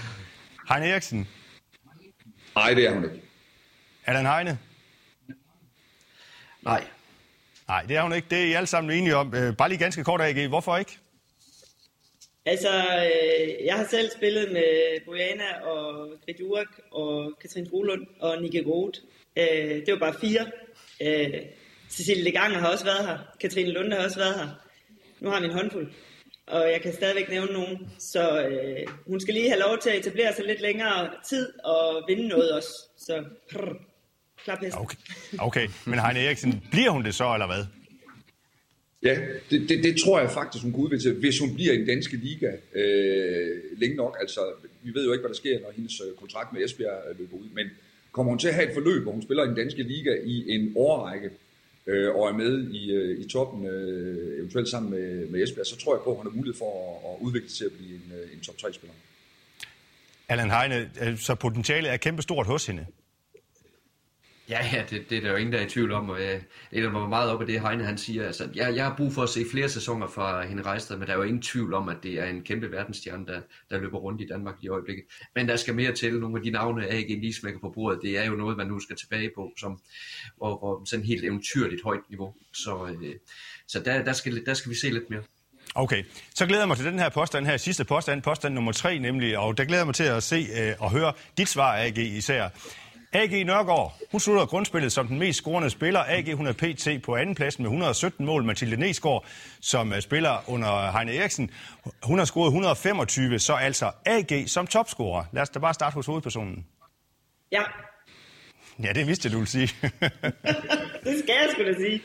Heine 0.68 0.87
Eriksen. 0.87 1.28
Nej, 2.54 2.75
det 2.75 2.87
er 2.87 2.94
hun 2.94 3.04
ikke. 3.04 3.23
Allan 4.06 4.26
Heine. 4.26 4.59
Nej. 6.62 6.85
Nej, 7.68 7.82
det 7.82 7.97
er 7.97 8.02
hun 8.02 8.12
ikke. 8.12 8.28
Det 8.30 8.38
er 8.38 8.44
I 8.44 8.52
alle 8.52 8.66
sammen 8.66 8.99
enige 8.99 9.16
om. 9.16 9.35
Øh, 9.35 9.56
bare 9.56 9.68
lige 9.68 9.78
ganske 9.78 10.04
kort, 10.04 10.21
AG. 10.21 10.49
Hvorfor 10.49 10.76
ikke? 10.76 10.99
Altså, 12.44 12.68
øh, 12.68 13.66
jeg 13.66 13.75
har 13.75 13.87
selv 13.90 14.11
spillet 14.16 14.52
med 14.52 15.00
Bojana 15.04 15.61
og 15.62 16.11
Grit 16.25 16.68
og 16.90 17.32
Katrin 17.40 17.71
Brulund 17.71 18.06
og 18.21 18.42
Nikke 18.42 18.64
Groth. 18.64 19.00
Øh, 19.37 19.87
det 19.87 19.92
var 19.92 19.99
bare 19.99 20.14
fire. 20.21 20.47
Øh, 21.00 21.40
Cecilie 21.92 22.25
Leganger 22.25 22.58
har 22.58 22.68
også 22.68 22.84
været 22.84 23.06
her. 23.06 23.18
Katrine 23.40 23.70
Lunde 23.70 23.96
har 23.96 24.04
også 24.04 24.18
været 24.18 24.34
her. 24.34 24.49
Nu 25.20 25.30
har 25.30 25.40
vi 25.40 25.46
en 25.46 25.52
håndfuld. 25.52 25.92
Og 26.46 26.70
jeg 26.72 26.80
kan 26.82 26.92
stadigvæk 26.94 27.28
nævne 27.28 27.52
nogen. 27.52 27.90
Så 27.99 28.46
øh, 28.46 28.87
hun 29.06 29.20
skal 29.20 29.34
lige 29.34 29.49
have 29.49 29.61
lov 29.61 29.78
til 29.78 29.90
at 29.90 29.99
etablere 29.99 30.34
sig 30.34 30.44
lidt 30.44 30.61
længere 30.61 31.11
tid 31.28 31.49
og 31.64 32.04
vinde 32.08 32.28
noget 32.28 32.52
også. 32.52 32.68
Så 32.99 33.25
prr, 33.52 33.72
klap 34.44 34.58
Okay. 34.76 34.96
okay, 35.38 35.68
men 35.87 35.99
Heine 35.99 36.20
Eriksen, 36.20 36.62
bliver 36.70 36.90
hun 36.90 37.04
det 37.04 37.14
så, 37.14 37.32
eller 37.34 37.46
hvad? 37.46 37.64
Ja, 39.02 39.16
det, 39.50 39.68
det, 39.68 39.84
det 39.84 39.96
tror 40.04 40.20
jeg 40.20 40.30
faktisk, 40.30 40.64
hun 40.64 40.72
kunne 40.72 40.84
udvikle 40.84 41.02
til, 41.02 41.20
hvis 41.20 41.38
hun 41.38 41.54
bliver 41.54 41.72
i 41.72 41.76
den 41.76 41.87
danske 41.87 42.16
liga 42.16 42.50
øh, 42.75 43.61
længe 43.76 43.96
nok. 43.96 44.16
Altså, 44.20 44.40
vi 44.82 44.94
ved 44.94 45.04
jo 45.04 45.12
ikke, 45.12 45.22
hvad 45.22 45.28
der 45.28 45.37
sker, 45.37 45.61
når 45.61 45.72
hendes 45.76 46.00
øh, 46.00 46.16
kontrakt 46.16 46.52
med 46.52 46.64
Esbjerg 46.64 47.16
løber 47.18 47.37
ud, 47.37 47.49
men 47.54 47.66
kommer 48.12 48.30
hun 48.32 48.38
til 48.38 48.49
at 48.49 48.54
have 48.54 48.68
et 48.68 48.75
forløb, 48.75 49.02
hvor 49.02 49.12
hun 49.12 49.22
spiller 49.22 49.44
i 49.44 49.46
den 49.46 49.56
danske 49.56 49.82
liga 49.82 50.14
i 50.25 50.50
en 50.50 50.72
årrække, 50.76 51.30
øh, 51.87 52.15
og 52.15 52.29
er 52.29 52.33
med 52.33 52.71
i, 52.71 52.93
øh, 52.93 53.25
i 53.25 53.29
toppen, 53.29 53.67
øh, 53.67 54.39
eventuelt 54.39 54.69
sammen 54.69 54.91
med, 54.91 55.29
med 55.29 55.43
Esbjerg, 55.43 55.67
så 55.67 55.77
tror 55.77 55.95
jeg 55.95 56.03
på, 56.05 56.11
at 56.11 56.17
han 56.17 56.27
har 56.27 56.37
mulighed 56.37 56.59
for 56.59 56.71
at, 56.75 57.11
at 57.11 57.17
udvikle 57.27 57.49
sig 57.49 57.59
til 57.59 57.65
at 57.65 57.73
blive 57.73 57.95
en, 57.95 58.12
øh, 58.15 58.33
en 58.35 58.41
top 58.41 58.55
3-spiller. 58.55 58.95
Allan 60.29 60.51
Heine, 60.51 60.91
øh, 61.01 61.19
så 61.19 61.35
potentialet 61.35 61.93
er 61.93 61.97
kæmpestort 61.97 62.47
hos 62.47 62.67
hende. 62.67 62.87
Ja, 64.49 64.58
ja, 64.72 64.84
det, 64.90 65.11
det 65.11 65.18
er 65.18 65.22
der 65.22 65.30
jo 65.30 65.37
ingen, 65.37 65.52
der 65.52 65.58
er 65.58 65.66
i 65.66 65.68
tvivl 65.68 65.92
om, 65.92 66.11
og 66.11 66.22
jeg 66.22 66.40
læner 66.70 66.90
mig 66.90 67.08
meget 67.08 67.30
op 67.30 67.40
af 67.40 67.46
det, 67.46 67.61
Heine 67.61 67.84
han 67.84 67.99
siger. 67.99 68.26
Altså, 68.26 68.49
jeg, 68.54 68.76
jeg 68.76 68.84
har 68.84 68.96
brug 68.96 69.12
for 69.12 69.22
at 69.22 69.28
se 69.28 69.44
flere 69.50 69.68
sæsoner 69.68 70.08
fra 70.08 70.46
hende 70.46 70.62
Rejstad, 70.62 70.96
men 70.96 71.06
der 71.06 71.12
er 71.12 71.16
jo 71.16 71.22
ingen 71.22 71.42
tvivl 71.42 71.75
om, 71.75 71.88
at 71.88 71.96
det 72.02 72.20
er 72.20 72.25
en 72.25 72.42
kæmpe 72.42 72.72
verdensstjerne, 72.72 73.26
der, 73.26 73.40
der 73.70 73.78
løber 73.78 73.99
rundt 73.99 74.20
i 74.20 74.26
Danmark 74.26 74.54
i 74.62 74.68
øjeblikket. 74.68 75.04
Men 75.34 75.49
der 75.49 75.56
skal 75.56 75.75
mere 75.75 75.92
til. 75.92 76.20
Nogle 76.20 76.38
af 76.38 76.42
de 76.42 76.50
navne, 76.50 76.90
AG 76.90 77.08
lige 77.08 77.34
smækker 77.34 77.61
på 77.61 77.72
bordet, 77.75 78.02
det 78.02 78.18
er 78.18 78.25
jo 78.25 78.32
noget, 78.32 78.56
man 78.56 78.66
nu 78.66 78.80
skal 78.80 78.96
tilbage 78.96 79.30
på, 79.37 79.52
som, 79.58 79.80
hvor, 80.37 80.58
hvor 80.58 80.84
sådan 80.84 81.04
helt 81.04 81.25
eventyrligt 81.25 81.82
højt 81.84 82.11
niveau. 82.11 82.34
Så, 82.54 82.96
øh, 83.02 83.14
så 83.68 83.80
der, 83.80 84.04
der, 84.04 84.12
skal, 84.12 84.46
der 84.46 84.54
skal 84.54 84.70
vi 84.70 84.76
se 84.76 84.90
lidt 84.90 85.11
mere. 85.11 85.22
Okay, 85.75 86.04
så 86.34 86.46
glæder 86.46 86.62
jeg 86.62 86.68
mig 86.68 86.76
til 86.76 86.87
den 86.87 86.99
her 86.99 87.08
påstand 87.08 87.46
her, 87.46 87.56
sidste 87.56 87.84
påstand, 87.84 88.22
påstand 88.22 88.54
nummer 88.54 88.72
tre 88.72 88.99
nemlig, 88.99 89.38
og 89.38 89.58
der 89.58 89.64
glæder 89.64 89.80
jeg 89.80 89.87
mig 89.87 89.94
til 89.94 90.04
at 90.04 90.22
se 90.22 90.46
øh, 90.61 90.75
og 90.78 90.90
høre 90.90 91.12
dit 91.38 91.49
svar, 91.49 91.76
AG, 91.76 91.99
især. 91.99 92.49
AG 93.14 93.45
Nørgaard, 93.45 93.99
hun 94.11 94.21
slutter 94.21 94.47
grundspillet 94.47 94.92
som 94.92 95.07
den 95.07 95.19
mest 95.19 95.38
scorende 95.38 95.71
spiller. 95.71 96.04
AG 96.07 96.35
hun 96.37 96.47
er 96.47 96.52
PT 96.52 97.04
på 97.04 97.16
andenpladsen 97.16 97.62
med 97.62 97.71
117 97.71 98.26
mål. 98.26 98.45
Mathilde 98.45 98.76
Nesgaard, 98.76 99.25
som 99.61 100.00
spiller 100.00 100.50
under 100.50 100.90
Heine 100.90 101.14
Eriksen, 101.14 101.50
hun 102.02 102.19
har 102.19 102.25
scoret 102.25 102.47
125, 102.47 103.38
så 103.38 103.54
altså 103.54 103.90
AG 104.07 104.45
som 104.47 104.66
topscorer. 104.66 105.25
Lad 105.33 105.42
os 105.42 105.50
da 105.50 105.59
bare 105.59 105.75
starte 105.75 105.95
hos 105.95 106.07
hovedpersonen. 106.07 106.66
Ja. 107.52 107.62
Ja, 108.83 108.92
det 108.92 109.07
vidste 109.07 109.31
du 109.31 109.37
ville 109.37 109.50
sige. 109.50 109.69
det 111.04 111.19
skal 111.19 111.35
jeg 111.35 111.49
sgu 111.52 111.64
da 111.64 111.75
sige. 111.75 112.02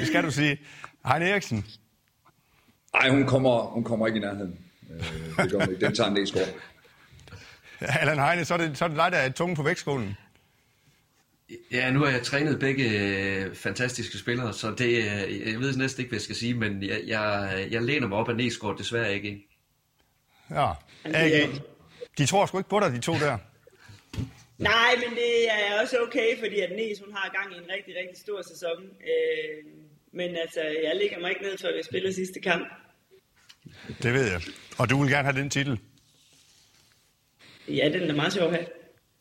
det 0.00 0.06
skal 0.06 0.24
du 0.24 0.30
sige. 0.30 0.58
Heine 1.06 1.28
Eriksen. 1.28 1.66
Nej, 2.94 3.10
hun 3.10 3.26
kommer, 3.26 3.60
hun 3.60 3.84
kommer 3.84 4.06
ikke 4.06 4.16
i 4.16 4.20
nærheden. 4.20 4.58
Øh, 4.90 5.42
det 5.42 5.50
gør 5.50 5.58
hun 5.58 5.70
ikke. 5.70 5.86
Den 5.86 5.94
tager 5.94 6.08
en 6.08 6.14
Nesgaard. 6.14 6.48
Allan 8.00 8.18
Heine, 8.18 8.44
så 8.44 8.54
er 8.54 8.58
det, 8.58 8.78
så 8.78 8.84
er 8.84 8.88
det 8.88 8.96
dig, 8.96 9.12
der 9.12 9.18
er 9.18 9.28
tunge 9.28 9.56
på 9.56 9.62
vægtskålen. 9.62 10.16
Ja, 11.72 11.90
nu 11.90 12.00
har 12.00 12.10
jeg 12.10 12.22
trænet 12.22 12.58
begge 12.58 12.84
øh, 12.90 13.54
fantastiske 13.54 14.18
spillere, 14.18 14.52
så 14.52 14.70
det, 14.70 14.88
øh, 14.88 15.52
jeg 15.52 15.60
ved 15.60 15.76
næsten 15.76 16.00
ikke, 16.00 16.10
hvad 16.10 16.16
jeg 16.16 16.22
skal 16.22 16.36
sige, 16.36 16.54
men 16.54 16.82
jeg, 16.82 17.00
jeg, 17.06 17.66
jeg 17.70 17.82
læner 17.82 18.06
mig 18.06 18.18
op 18.18 18.28
af 18.28 18.36
Næsgaard 18.36 18.78
desværre 18.78 19.14
ikke. 19.14 19.46
Ja, 20.50 20.72
AG. 21.04 21.50
De 22.18 22.26
tror 22.26 22.46
sgu 22.46 22.58
ikke 22.58 22.70
på 22.70 22.80
dig, 22.80 22.92
de 22.92 23.00
to 23.00 23.12
der. 23.12 23.38
Nej, 24.58 24.94
men 24.96 25.16
det 25.16 25.50
er 25.50 25.80
også 25.82 25.96
okay, 26.06 26.38
fordi 26.38 26.60
at 26.60 26.70
Næs, 26.76 26.98
hun 27.04 27.14
har 27.14 27.30
gang 27.38 27.54
i 27.54 27.58
en 27.58 27.70
rigtig, 27.76 27.94
rigtig 28.00 28.18
stor 28.18 28.42
sæson. 28.42 28.84
Øh, 28.84 29.72
men 30.12 30.36
altså, 30.36 30.60
jeg 30.60 30.96
ligger 30.96 31.20
mig 31.20 31.30
ikke 31.30 31.42
ned, 31.42 31.58
før 31.58 31.76
vi 31.76 31.82
spiller 31.82 32.12
sidste 32.12 32.40
kamp. 32.40 32.68
Det 34.02 34.12
ved 34.14 34.30
jeg. 34.30 34.40
Og 34.78 34.90
du 34.90 35.02
vil 35.02 35.10
gerne 35.10 35.28
have 35.28 35.40
den 35.42 35.50
titel? 35.50 35.80
Ja, 37.68 37.88
den 37.92 38.10
er 38.10 38.14
meget 38.14 38.32
sjov 38.32 38.48
at 38.48 38.54
have. 38.54 38.66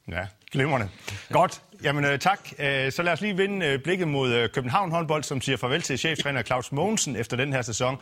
Ja, 0.07 0.27
glimrende. 0.51 0.89
Godt. 1.31 1.61
Jamen 1.83 2.05
øh, 2.05 2.19
tak. 2.19 2.39
Øh, 2.59 2.91
så 2.91 3.03
lad 3.03 3.13
os 3.13 3.21
lige 3.21 3.37
vende 3.37 3.65
øh, 3.65 3.79
blikket 3.79 4.07
mod 4.07 4.47
København 4.47 4.91
håndbold, 4.91 5.23
som 5.23 5.41
siger 5.41 5.57
farvel 5.57 5.81
til 5.81 5.97
cheftræner 5.97 6.43
Claus 6.43 6.71
Mogensen 6.71 7.15
efter 7.15 7.37
den 7.37 7.53
her 7.53 7.61
sæson. 7.61 7.97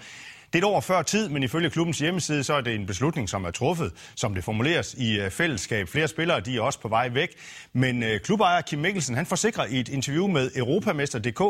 Det 0.53 0.63
er 0.63 0.67
et 0.67 0.73
år 0.73 0.81
før 0.81 1.01
tid, 1.01 1.29
men 1.29 1.43
ifølge 1.43 1.69
klubbens 1.69 1.99
hjemmeside, 1.99 2.43
så 2.43 2.53
er 2.53 2.61
det 2.61 2.75
en 2.75 2.85
beslutning, 2.85 3.29
som 3.29 3.45
er 3.45 3.51
truffet, 3.51 3.91
som 4.15 4.35
det 4.35 4.43
formuleres 4.43 4.93
i 4.93 5.29
fællesskab. 5.29 5.87
Flere 5.89 6.07
spillere, 6.07 6.39
de 6.39 6.57
er 6.57 6.61
også 6.61 6.79
på 6.79 6.87
vej 6.87 7.09
væk. 7.09 7.29
Men 7.73 8.03
klubejer 8.23 8.61
Kim 8.61 8.79
Mikkelsen, 8.79 9.15
han 9.15 9.25
forsikrer 9.25 9.65
i 9.65 9.79
et 9.79 9.89
interview 9.89 10.27
med 10.27 10.51
Europamester.dk, 10.55 11.41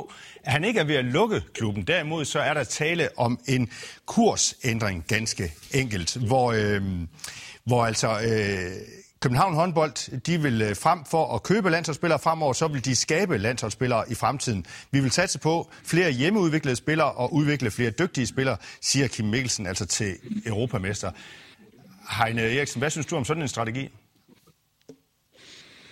at 0.44 0.52
han 0.52 0.64
ikke 0.64 0.80
er 0.80 0.84
ved 0.84 0.96
at 0.96 1.06
lukke 1.06 1.42
klubben. 1.54 1.84
Derimod 1.84 2.26
så 2.26 2.40
er 2.40 2.54
der 2.54 2.64
tale 2.64 3.10
om 3.18 3.40
en 3.48 3.70
kursændring, 4.06 5.06
ganske 5.08 5.54
enkelt, 5.74 6.16
hvor, 6.16 6.52
øh, 6.52 6.82
hvor 7.64 7.86
altså... 7.86 8.20
Øh, 8.20 8.72
København 9.20 9.56
håndbold, 9.56 10.20
de 10.22 10.42
vil 10.42 10.62
øh, 10.62 10.76
frem 10.76 11.00
for 11.12 11.36
at 11.36 11.44
købe 11.44 11.70
landsholdsspillere 11.70 12.20
fremover, 12.20 12.54
så 12.54 12.68
vil 12.68 12.86
de 12.86 12.96
skabe 12.96 13.38
landsholdsspillere 13.38 14.12
i 14.12 14.14
fremtiden. 14.16 14.66
Vi 14.92 15.00
vil 15.00 15.12
satse 15.12 15.40
på 15.40 15.72
flere 15.84 16.12
hjemmeudviklede 16.12 16.76
spillere 16.76 17.12
og 17.12 17.34
udvikle 17.34 17.72
flere 17.72 17.90
dygtige 17.90 18.28
spillere, 18.28 18.58
siger 18.82 19.08
Kim 19.08 19.26
Mikkelsen 19.26 19.68
altså 19.68 19.86
til 19.86 20.14
Europamester. 20.46 21.12
Heine 22.24 22.42
Eriksen, 22.42 22.80
hvad 22.80 22.90
synes 22.90 23.06
du 23.06 23.16
om 23.16 23.26
sådan 23.26 23.42
en 23.42 23.48
strategi? 23.48 23.90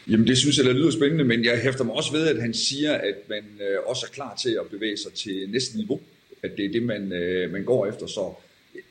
Jamen 0.08 0.28
det 0.28 0.38
synes 0.38 0.58
jeg, 0.58 0.66
der 0.66 0.74
lyder 0.74 0.92
spændende, 0.92 1.24
men 1.24 1.46
jeg 1.46 1.60
hæfter 1.60 1.84
mig 1.84 1.96
også 1.96 2.12
ved, 2.12 2.28
at 2.28 2.42
han 2.42 2.54
siger, 2.54 2.94
at 2.94 3.16
man 3.30 3.44
øh, 3.62 3.78
også 3.86 4.06
er 4.10 4.14
klar 4.14 4.36
til 4.36 4.50
at 4.50 4.68
bevæge 4.72 4.98
sig 4.98 5.14
til 5.14 5.50
næste 5.50 5.78
niveau. 5.78 6.00
At 6.44 6.52
det 6.58 6.66
er 6.66 6.72
det, 6.72 6.84
man, 6.84 7.12
øh, 7.12 7.52
man 7.52 7.64
går 7.64 7.88
efter. 7.88 8.08
Så 8.08 8.34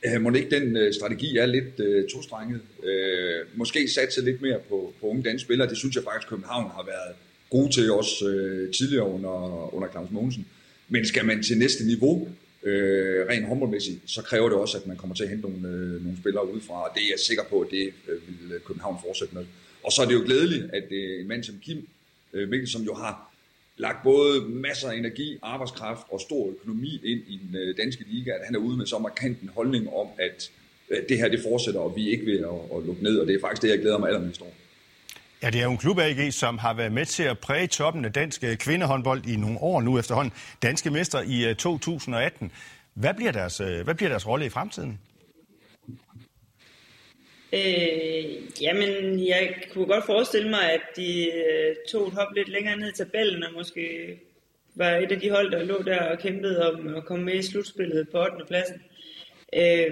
Øh, 0.05 0.21
må 0.21 0.33
ikke 0.33 0.59
den 0.59 0.77
øh, 0.77 0.93
strategi 0.93 1.37
er 1.37 1.45
lidt 1.45 1.79
øh, 1.79 2.07
tostrenget. 2.09 2.61
Øh, 2.83 3.45
måske 3.55 3.87
satse 3.87 4.21
lidt 4.21 4.41
mere 4.41 4.59
på, 4.69 4.93
på 5.01 5.07
unge 5.07 5.23
danske 5.23 5.45
spillere. 5.45 5.69
Det 5.69 5.77
synes 5.77 5.95
jeg 5.95 6.03
faktisk, 6.03 6.29
København 6.29 6.71
har 6.71 6.85
været 6.85 7.15
gode 7.49 7.71
til 7.73 7.91
også 7.91 8.29
øh, 8.29 8.73
tidligere 8.73 9.07
under, 9.07 9.35
under 9.75 9.89
Claus 9.91 10.11
Mogensen. 10.11 10.47
Men 10.89 11.05
skal 11.05 11.25
man 11.25 11.43
til 11.43 11.57
næste 11.57 11.85
niveau, 11.85 12.29
øh, 12.63 13.27
rent 13.29 13.47
håndboldmæssigt, 13.47 13.99
så 14.05 14.21
kræver 14.21 14.49
det 14.49 14.57
også, 14.57 14.77
at 14.77 14.87
man 14.87 14.97
kommer 14.97 15.15
til 15.15 15.23
at 15.23 15.29
hente 15.29 15.49
nogle, 15.49 15.67
øh, 15.67 16.03
nogle 16.03 16.17
spillere 16.17 16.53
udefra, 16.53 16.83
og 16.83 16.89
det 16.95 17.03
er 17.03 17.07
jeg 17.11 17.19
sikker 17.19 17.43
på, 17.43 17.61
at 17.61 17.71
det 17.71 17.93
øh, 18.07 18.17
vil 18.27 18.59
København 18.67 18.97
fortsætte 19.05 19.35
med. 19.35 19.45
Og 19.83 19.91
så 19.91 20.01
er 20.01 20.05
det 20.05 20.13
jo 20.13 20.23
glædeligt, 20.25 20.63
at 20.73 20.87
øh, 20.91 21.21
en 21.21 21.27
mand 21.27 21.43
som 21.43 21.55
Kim 21.61 21.87
øh, 22.33 22.49
Mikkel, 22.49 22.69
som 22.69 22.81
jo 22.81 22.93
har 22.93 23.34
lagt 23.77 24.03
både 24.03 24.41
masser 24.41 24.89
af 24.89 24.95
energi, 24.95 25.37
arbejdskraft 25.41 26.05
og 26.09 26.21
stor 26.21 26.49
økonomi 26.49 27.01
ind 27.03 27.21
i 27.27 27.41
den 27.47 27.55
øh, 27.55 27.77
danske 27.77 28.03
liga, 28.07 28.31
at 28.31 28.45
han 28.45 28.55
er 28.55 28.59
ude 28.59 28.77
med 28.77 28.85
så 28.85 28.99
markant 28.99 29.41
en 29.41 29.49
holdning 29.55 29.89
om, 29.93 30.07
at 30.19 30.51
øh, 30.89 30.97
det 31.09 31.17
her 31.17 31.29
det 31.29 31.39
fortsætter, 31.49 31.79
og 31.79 31.95
vi 31.95 32.07
er 32.07 32.11
ikke 32.11 32.25
ved 32.25 32.39
at, 32.39 32.77
at 32.77 32.85
lukke 32.85 33.03
ned, 33.03 33.19
og 33.19 33.27
det 33.27 33.35
er 33.35 33.39
faktisk 33.41 33.61
det, 33.61 33.69
jeg 33.69 33.79
glæder 33.79 33.97
mig 33.97 34.07
allermest 34.07 34.41
over. 34.41 34.51
Ja, 35.43 35.49
det 35.49 35.59
er 35.59 35.63
jo 35.63 35.71
en 35.71 35.77
klub 35.77 35.99
AG, 35.99 36.33
som 36.33 36.57
har 36.57 36.73
været 36.73 36.91
med 36.91 37.05
til 37.05 37.23
at 37.23 37.39
præge 37.39 37.67
toppen 37.67 38.05
af 38.05 38.13
dansk 38.13 38.43
øh, 38.43 38.57
kvindehåndbold 38.57 39.25
i 39.25 39.35
nogle 39.35 39.57
år 39.61 39.81
nu 39.81 39.99
efterhånden. 39.99 40.33
Danske 40.61 40.89
mester 40.91 41.21
i 41.21 41.49
øh, 41.49 41.55
2018. 41.55 42.51
Hvad 42.93 43.13
bliver 43.13 43.31
deres, 43.31 43.59
øh, 43.59 43.83
hvad 43.83 43.95
bliver 43.95 44.09
deres 44.09 44.27
rolle 44.27 44.45
i 44.45 44.49
fremtiden? 44.49 44.99
Øh, 47.55 48.61
jamen, 48.61 49.19
jeg 49.27 49.55
kunne 49.73 49.85
godt 49.85 50.05
forestille 50.05 50.49
mig, 50.49 50.71
at 50.71 50.81
de 50.95 51.31
øh, 51.31 51.75
tog 51.89 52.07
et 52.07 52.13
hop 52.13 52.27
lidt 52.35 52.49
længere 52.49 52.77
ned 52.77 52.89
i 52.89 52.95
tabellen, 52.95 53.43
og 53.43 53.53
måske 53.53 54.17
var 54.75 54.95
et 54.95 55.11
af 55.11 55.19
de 55.19 55.29
hold, 55.29 55.51
der 55.51 55.63
lå 55.63 55.81
der 55.81 56.01
og 56.03 56.19
kæmpede 56.19 56.71
om 56.71 56.95
at 56.95 57.05
komme 57.05 57.25
med 57.25 57.33
i 57.33 57.41
slutspillet 57.41 58.09
på 58.09 58.17
8. 58.19 58.45
pladsen. 58.47 58.81
Øh, 59.55 59.91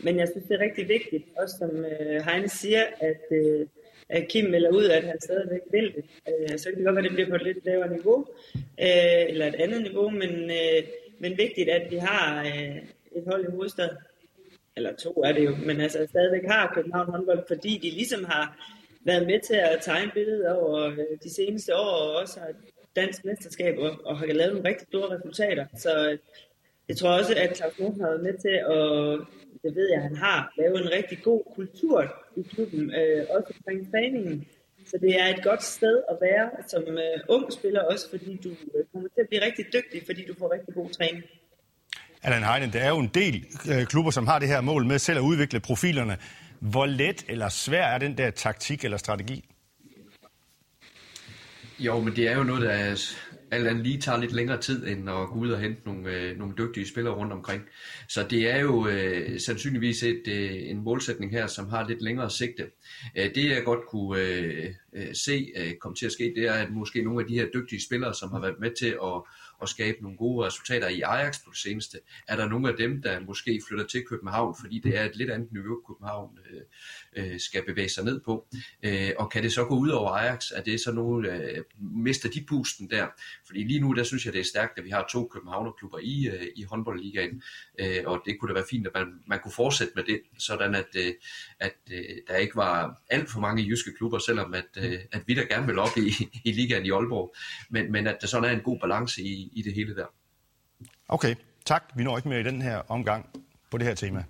men 0.00 0.18
jeg 0.18 0.28
synes, 0.28 0.46
det 0.48 0.54
er 0.54 0.64
rigtig 0.64 0.88
vigtigt, 0.88 1.24
også 1.38 1.56
som 1.58 1.84
øh, 1.84 2.24
Heine 2.24 2.48
siger, 2.48 2.84
at, 3.00 3.22
øh, 3.30 3.66
at 4.08 4.28
Kim 4.28 4.50
melder 4.50 4.70
ud, 4.70 4.84
at 4.84 5.04
han 5.04 5.20
stadigvæk 5.20 5.60
vil 5.70 5.94
det. 5.96 6.04
Øh, 6.28 6.58
så 6.58 6.68
kan 6.68 6.76
det 6.76 6.84
godt 6.84 6.96
være, 6.96 7.04
at 7.04 7.10
det 7.10 7.14
bliver 7.14 7.28
på 7.28 7.34
et 7.34 7.42
lidt 7.42 7.64
lavere 7.64 7.92
niveau, 7.92 8.26
øh, 8.80 9.24
eller 9.28 9.46
et 9.46 9.54
andet 9.54 9.82
niveau, 9.82 10.10
men, 10.10 10.50
øh, 10.50 10.82
men 11.18 11.38
vigtigt, 11.38 11.68
at 11.68 11.90
vi 11.90 11.96
har 11.96 12.44
øh, 12.44 12.76
et 13.16 13.24
hold 13.26 13.44
i 13.44 13.50
hovedstaden, 13.50 13.96
eller 14.76 14.96
to 14.96 15.12
er 15.12 15.32
det 15.32 15.44
jo, 15.44 15.56
men 15.66 15.80
altså 15.80 16.06
stadigvæk 16.08 16.44
har 16.48 16.72
København 16.74 17.10
håndbold, 17.10 17.42
fordi 17.48 17.78
de 17.82 17.90
ligesom 17.90 18.24
har 18.24 18.56
været 19.04 19.26
med 19.26 19.40
til 19.40 19.54
at 19.54 19.78
tegne 19.82 20.10
billedet 20.14 20.52
over 20.52 20.86
øh, 20.86 21.18
de 21.24 21.30
seneste 21.34 21.76
år, 21.76 21.90
og 22.06 22.16
også 22.16 22.40
har 22.40 22.48
dansk 22.96 23.24
mesterskab, 23.24 23.78
og, 23.78 23.90
og 24.04 24.18
har 24.18 24.26
lavet 24.26 24.52
nogle 24.52 24.68
rigtig 24.68 24.86
store 24.88 25.16
resultater. 25.16 25.66
Så 25.76 26.10
øh, 26.10 26.18
jeg 26.88 26.96
tror 26.96 27.18
også, 27.18 27.34
at 27.36 27.56
Claus 27.56 27.78
Mosen 27.78 28.00
har 28.00 28.08
været 28.08 28.22
med 28.22 28.34
til 28.46 28.56
at, 28.76 29.26
det 29.62 29.76
ved 29.76 29.88
jeg, 29.90 30.02
han 30.02 30.16
har, 30.16 30.52
lavet 30.58 30.80
en 30.80 30.92
rigtig 30.92 31.18
god 31.22 31.42
kultur 31.54 32.04
i 32.36 32.42
klubben, 32.42 32.94
øh, 32.94 33.26
også 33.30 33.52
omkring 33.56 33.90
træningen. 33.90 34.46
Så 34.86 34.98
det 34.98 35.20
er 35.20 35.26
et 35.26 35.44
godt 35.44 35.62
sted 35.62 36.02
at 36.10 36.16
være 36.20 36.50
som 36.68 36.82
øh, 36.82 37.18
ung 37.28 37.52
spiller, 37.52 37.82
også 37.82 38.10
fordi 38.10 38.40
du 38.44 38.50
øh, 38.50 38.84
kommer 38.92 39.08
til 39.08 39.20
at 39.20 39.28
blive 39.28 39.44
rigtig 39.44 39.64
dygtig, 39.72 40.02
fordi 40.06 40.24
du 40.24 40.34
får 40.38 40.52
rigtig 40.52 40.74
god 40.74 40.90
træning. 40.90 41.24
Allan 42.26 42.42
Heinen, 42.42 42.72
der 42.72 42.80
er 42.80 42.88
jo 42.88 42.98
en 42.98 43.10
del 43.14 43.46
øh, 43.70 43.86
klubber, 43.86 44.10
som 44.10 44.26
har 44.26 44.38
det 44.38 44.48
her 44.48 44.60
mål 44.60 44.86
med 44.86 44.98
selv 44.98 45.18
at 45.18 45.22
udvikle 45.22 45.60
profilerne. 45.60 46.16
Hvor 46.60 46.86
let 46.86 47.24
eller 47.28 47.48
svær 47.48 47.86
er 47.86 47.98
den 47.98 48.18
der 48.18 48.30
taktik 48.30 48.84
eller 48.84 48.96
strategi? 48.96 49.44
Jo, 51.78 52.00
men 52.00 52.16
det 52.16 52.28
er 52.28 52.36
jo 52.36 52.42
noget, 52.42 52.62
der 52.62 52.70
er, 52.70 52.96
alt 53.50 53.66
andet 53.66 53.86
lige 53.86 54.00
tager 54.00 54.18
lidt 54.18 54.32
længere 54.32 54.60
tid, 54.60 54.86
end 54.86 55.10
at 55.10 55.28
gå 55.28 55.34
ud 55.38 55.50
og 55.50 55.60
hente 55.60 55.80
nogle, 55.84 56.10
øh, 56.10 56.38
nogle 56.38 56.54
dygtige 56.58 56.88
spillere 56.88 57.14
rundt 57.14 57.32
omkring. 57.32 57.62
Så 58.08 58.26
det 58.30 58.50
er 58.50 58.60
jo 58.60 58.88
øh, 58.88 59.40
sandsynligvis 59.40 60.02
et, 60.02 60.22
øh, 60.28 60.70
en 60.70 60.84
målsætning 60.84 61.32
her, 61.32 61.46
som 61.46 61.68
har 61.68 61.88
lidt 61.88 62.02
længere 62.02 62.30
sigte. 62.30 62.66
Øh, 63.16 63.34
det 63.34 63.50
jeg 63.50 63.62
godt 63.64 63.86
kunne 63.88 64.20
øh, 64.20 64.74
øh 64.92 65.14
se 65.14 65.52
øh, 65.56 65.74
komme 65.80 65.96
til 65.96 66.06
at 66.06 66.12
ske, 66.12 66.32
det 66.36 66.44
er, 66.44 66.52
at 66.52 66.70
måske 66.70 67.02
nogle 67.02 67.20
af 67.20 67.26
de 67.26 67.34
her 67.34 67.46
dygtige 67.54 67.82
spillere, 67.82 68.14
som 68.14 68.30
har 68.32 68.40
været 68.40 68.60
med 68.60 68.70
til 68.78 68.96
at 69.02 69.22
at 69.62 69.68
skabe 69.68 69.98
nogle 70.02 70.16
gode 70.16 70.46
resultater 70.46 70.88
i 70.88 71.00
Ajax 71.00 71.44
på 71.44 71.50
det 71.50 71.58
seneste. 71.58 71.98
Er 72.28 72.36
der 72.36 72.48
nogle 72.48 72.68
af 72.68 72.76
dem, 72.76 73.02
der 73.02 73.20
måske 73.20 73.60
flytter 73.68 73.86
til 73.86 74.04
København, 74.06 74.56
fordi 74.60 74.78
det 74.78 74.98
er 74.98 75.04
et 75.04 75.16
lidt 75.16 75.30
andet 75.30 75.52
niveau, 75.52 75.80
København 75.88 76.38
øh, 76.50 76.60
øh, 77.16 77.40
skal 77.40 77.64
bevæge 77.66 77.88
sig 77.88 78.04
ned 78.04 78.20
på? 78.20 78.46
Øh, 78.82 79.10
og 79.18 79.30
kan 79.30 79.42
det 79.42 79.52
så 79.52 79.64
gå 79.64 79.74
ud 79.78 79.88
over 79.88 80.10
Ajax? 80.10 80.50
Er 80.54 80.62
det 80.62 80.80
så 80.80 80.92
nu, 80.92 81.22
øh, 81.26 81.64
mister 81.78 82.28
de 82.28 82.44
pusten 82.48 82.90
der? 82.90 83.06
Fordi 83.46 83.64
lige 83.64 83.80
nu, 83.80 83.92
der 83.92 84.04
synes 84.04 84.24
jeg, 84.24 84.32
det 84.32 84.40
er 84.40 84.44
stærkt, 84.44 84.78
at 84.78 84.84
vi 84.84 84.90
har 84.90 85.06
to 85.12 85.28
Københavnerklubber 85.32 85.98
i, 86.02 86.28
øh, 86.28 86.46
i 86.56 86.62
håndboldligaen, 86.62 87.42
øh, 87.78 88.02
og 88.06 88.22
det 88.26 88.40
kunne 88.40 88.48
da 88.48 88.54
være 88.54 88.66
fint, 88.70 88.86
at 88.86 88.92
man, 88.94 89.06
man 89.26 89.38
kunne 89.42 89.52
fortsætte 89.52 89.92
med 89.96 90.04
det, 90.04 90.20
sådan 90.38 90.74
at, 90.74 90.86
øh, 90.96 91.12
at 91.60 91.74
øh, 91.92 92.04
der 92.28 92.36
ikke 92.36 92.56
var 92.56 93.02
alt 93.10 93.30
for 93.30 93.40
mange 93.40 93.62
jyske 93.62 93.90
klubber, 93.98 94.18
selvom 94.18 94.54
at, 94.54 94.68
øh, 94.78 94.98
at 95.12 95.22
vi 95.26 95.34
der 95.34 95.46
gerne 95.46 95.66
vil 95.66 95.78
op 95.78 95.96
i, 95.96 96.28
i 96.44 96.52
ligaen 96.52 96.86
i 96.86 96.90
Aalborg, 96.90 97.34
men, 97.70 97.92
men 97.92 98.06
at 98.06 98.18
der 98.20 98.26
sådan 98.26 98.50
er 98.50 98.54
en 98.54 98.60
god 98.60 98.80
balance 98.80 99.22
i, 99.22 99.50
i 99.52 99.62
det 99.62 99.74
hele 99.74 99.96
der. 99.96 100.06
Okay, 101.08 101.34
tak. 101.64 101.84
Vi 101.96 102.04
når 102.04 102.16
ikke 102.16 102.28
mere 102.28 102.40
i 102.40 102.44
den 102.44 102.62
her 102.62 102.82
omgang 102.88 103.30
på 103.70 103.78
det 103.78 103.86
her 103.86 103.94
tema. 103.94 104.24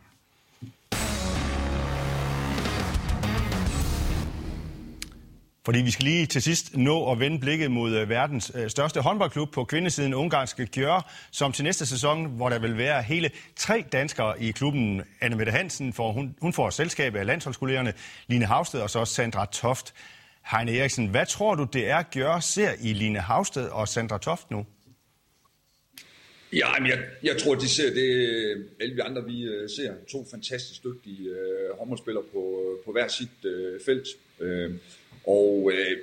Fordi 5.67 5.83
vi 5.83 5.91
skal 5.91 6.05
lige 6.05 6.27
til 6.27 6.43
sidst 6.43 6.77
nå 6.77 7.13
at 7.13 7.21
vende 7.21 7.39
blikket 7.41 7.71
mod 7.71 7.97
øh, 7.97 8.09
verdens 8.09 8.53
øh, 8.55 8.71
største 8.71 9.01
håndboldklub 9.01 9.53
på 9.53 9.65
kvindesiden, 9.65 10.15
ungarske 10.15 10.67
Gjør, 10.67 11.13
som 11.31 11.53
til 11.53 11.65
næste 11.65 11.87
sæson, 11.87 12.27
hvor 12.27 12.49
der 12.49 12.59
vil 12.59 12.79
være 12.79 13.03
hele 13.03 13.31
tre 13.57 13.85
danskere 13.93 14.43
i 14.43 14.51
klubben. 14.51 15.03
Anne 15.21 15.37
Mette 15.37 15.53
Hansen, 15.53 15.93
for, 15.93 16.13
hun, 16.13 16.37
hun 16.41 16.53
får 16.53 16.71
selskab 16.71 17.17
af 17.17 17.27
landsholdskollegerne 17.27 17.93
Line 18.27 18.45
Havsted 18.45 18.81
og 18.81 18.91
så 18.91 19.05
Sandra 19.05 19.47
Toft. 19.47 19.95
Heine 20.51 20.79
Eriksen, 20.79 21.07
hvad 21.07 21.27
tror 21.27 21.55
du, 21.55 21.67
det 21.73 21.91
er, 21.91 22.03
Gjør 22.03 22.41
ser 22.41 22.73
i 22.81 22.93
Line 22.93 23.21
Havsted 23.21 23.69
og 23.69 23.89
Sandra 23.89 24.19
Toft 24.19 24.51
nu? 24.51 24.67
Ja, 26.53 26.79
men 26.81 26.91
jeg, 26.91 26.99
jeg 27.23 27.37
tror, 27.39 27.55
de 27.55 27.69
ser 27.69 27.95
det, 27.95 28.67
alle 28.81 28.95
vi 28.95 29.01
andre 29.01 29.25
vi 29.25 29.43
øh, 29.43 29.71
ser. 29.71 29.95
To 30.09 30.27
fantastisk 30.31 30.85
dygtige 30.85 31.31
uh, 31.31 31.79
håndboldspillere 31.79 32.25
på, 32.33 32.63
på 32.85 32.93
hver 32.93 33.09
sit 33.09 33.45
øh, 33.45 33.81
felt. 33.87 34.07
Øh, 34.41 34.71
og 35.27 35.73
øh, 35.75 35.97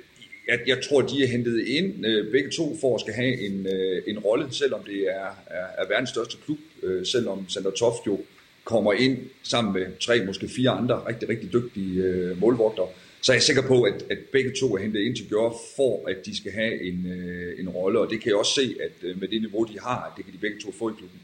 jeg, 0.48 0.58
jeg 0.66 0.78
tror, 0.88 1.00
de 1.00 1.24
er 1.24 1.26
hentet 1.26 1.66
ind 1.66 2.06
øh, 2.06 2.32
begge 2.32 2.50
to 2.50 2.76
for 2.80 2.94
at 2.94 3.00
skal 3.00 3.14
have 3.14 3.46
en, 3.46 3.66
øh, 3.66 4.02
en 4.06 4.18
rolle, 4.18 4.46
selvom 4.50 4.80
det 4.86 5.00
er, 5.00 5.28
er, 5.46 5.66
er 5.82 5.88
verdens 5.88 6.10
største 6.10 6.36
klub. 6.44 6.58
øh, 6.82 7.06
selvom 7.06 7.48
Sander 7.48 7.70
Toft 7.70 8.06
jo 8.06 8.20
kommer 8.64 8.92
ind 8.92 9.18
sammen 9.42 9.72
med 9.74 9.86
tre, 10.00 10.24
måske 10.24 10.48
fire 10.48 10.70
andre 10.70 11.02
rigtig, 11.08 11.28
rigtig 11.28 11.52
dygtige 11.52 12.02
øh, 12.02 12.40
målvogtere 12.40 12.88
så 13.24 13.32
er 13.32 13.36
jeg 13.36 13.42
sikker 13.42 13.62
på, 13.68 13.82
at, 13.82 13.94
at 14.10 14.18
begge 14.32 14.52
to 14.60 14.76
er 14.76 14.82
hentet 14.82 15.00
ind 15.00 15.16
til 15.16 15.28
Gjør, 15.28 15.50
for 15.76 16.08
at 16.08 16.16
de 16.26 16.36
skal 16.36 16.52
have 16.52 16.88
en, 16.88 17.06
øh, 17.06 17.60
en 17.60 17.68
rolle, 17.68 18.00
og 18.00 18.10
det 18.10 18.20
kan 18.20 18.28
jeg 18.28 18.36
også 18.36 18.54
se, 18.54 18.76
at 18.86 19.08
øh, 19.08 19.20
med 19.20 19.28
det 19.28 19.40
niveau, 19.42 19.64
de 19.64 19.80
har, 19.80 20.12
det 20.16 20.24
kan 20.24 20.34
de 20.34 20.38
begge 20.38 20.60
to 20.60 20.72
få 20.78 20.90
i 20.90 20.92
klubben. 20.98 21.20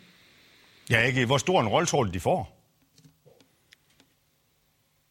Ja, 0.90 1.06
ikke? 1.06 1.26
Hvor 1.26 1.38
stor 1.38 1.60
en 1.60 1.68
rolle 1.68 1.86
tror 1.86 2.02
du, 2.04 2.10
de 2.10 2.20
får? 2.20 2.59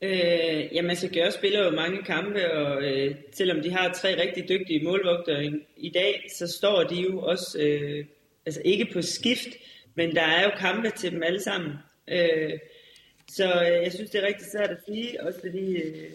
Øh, 0.01 0.75
jamen, 0.75 0.89
altså, 0.89 1.07
så 1.07 1.13
Gør 1.13 1.29
spiller 1.29 1.65
jo 1.65 1.71
mange 1.71 2.03
kampe, 2.03 2.51
og 2.53 2.83
øh, 2.83 3.15
selvom 3.31 3.62
de 3.62 3.71
har 3.71 3.93
tre 3.93 4.21
rigtig 4.21 4.49
dygtige 4.49 4.83
målvogtere 4.83 5.45
i, 5.45 5.51
i 5.77 5.89
dag, 5.89 6.25
så 6.38 6.47
står 6.47 6.83
de 6.83 6.95
jo 6.95 7.19
også, 7.21 7.59
øh, 7.59 8.05
altså 8.45 8.62
ikke 8.65 8.88
på 8.93 9.01
skift, 9.01 9.49
men 9.95 10.15
der 10.15 10.21
er 10.21 10.43
jo 10.43 10.51
kampe 10.57 10.89
til 10.89 11.12
dem 11.12 11.23
alle 11.23 11.41
sammen. 11.41 11.71
Øh, 12.07 12.59
så 13.27 13.45
øh, 13.45 13.83
jeg 13.83 13.91
synes, 13.91 14.09
det 14.09 14.23
er 14.23 14.27
rigtig 14.27 14.47
svært 14.51 14.69
at 14.69 14.83
sige, 14.88 15.23
også 15.23 15.39
fordi... 15.39 15.75
Øh, 15.75 16.12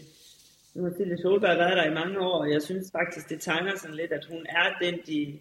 nu 0.74 0.82
har 0.82 0.92
Silje 0.96 1.18
Solberg 1.18 1.58
været 1.58 1.76
der 1.76 1.90
i 1.90 1.94
mange 1.94 2.20
år, 2.20 2.38
og 2.40 2.50
jeg 2.50 2.62
synes 2.62 2.92
faktisk, 2.92 3.28
det 3.28 3.40
tanger 3.40 3.76
sådan 3.76 3.96
lidt, 3.96 4.12
at 4.12 4.24
hun 4.24 4.46
er 4.48 4.66
den, 4.82 5.00
de, 5.06 5.38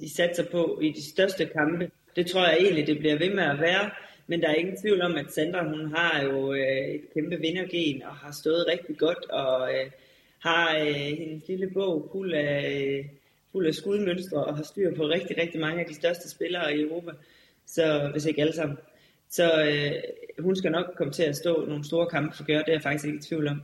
de 0.00 0.14
satser 0.14 0.44
på 0.50 0.78
i 0.82 0.92
de 0.92 1.10
største 1.10 1.46
kampe. 1.46 1.90
Det 2.16 2.26
tror 2.26 2.46
jeg 2.46 2.56
egentlig, 2.60 2.86
det 2.86 2.98
bliver 2.98 3.18
ved 3.18 3.34
med 3.34 3.44
at 3.44 3.60
være. 3.60 3.90
Men 4.30 4.42
der 4.42 4.48
er 4.48 4.54
ingen 4.54 4.76
tvivl 4.76 5.02
om, 5.02 5.16
at 5.16 5.32
Sandra 5.32 5.68
hun 5.68 5.94
har 5.94 6.22
jo 6.22 6.52
øh, 6.52 6.88
et 6.88 7.14
kæmpe 7.14 7.36
vindergen 7.36 8.02
og 8.02 8.14
har 8.14 8.32
stået 8.32 8.66
rigtig 8.68 8.98
godt 8.98 9.30
og 9.30 9.74
øh, 9.74 9.90
har 10.38 10.78
øh, 10.78 10.94
hendes 10.94 11.48
lille 11.48 11.70
bog 11.70 12.08
fuld 12.12 12.34
af, 12.34 12.80
øh, 12.80 13.04
fuld 13.52 13.66
af 13.66 13.74
skudmønstre 13.74 14.44
og 14.44 14.56
har 14.56 14.62
styr 14.62 14.94
på 14.94 15.02
rigtig, 15.02 15.38
rigtig 15.38 15.60
mange 15.60 15.80
af 15.80 15.86
de 15.86 15.94
største 15.94 16.30
spillere 16.30 16.76
i 16.76 16.80
Europa. 16.80 17.10
Så 17.66 18.08
hvis 18.12 18.26
ikke 18.26 18.40
alle 18.40 18.54
sammen. 18.54 18.78
Så 19.30 19.62
øh, 19.62 19.92
hun 20.38 20.56
skal 20.56 20.72
nok 20.72 20.86
komme 20.96 21.12
til 21.12 21.22
at 21.22 21.36
stå 21.36 21.64
nogle 21.66 21.84
store 21.84 22.06
kampe 22.06 22.36
for 22.36 22.44
gøre, 22.44 22.58
det 22.58 22.68
er 22.68 22.72
jeg 22.72 22.82
faktisk 22.82 23.04
ikke 23.06 23.18
i 23.18 23.22
tvivl 23.22 23.48
om 23.48 23.62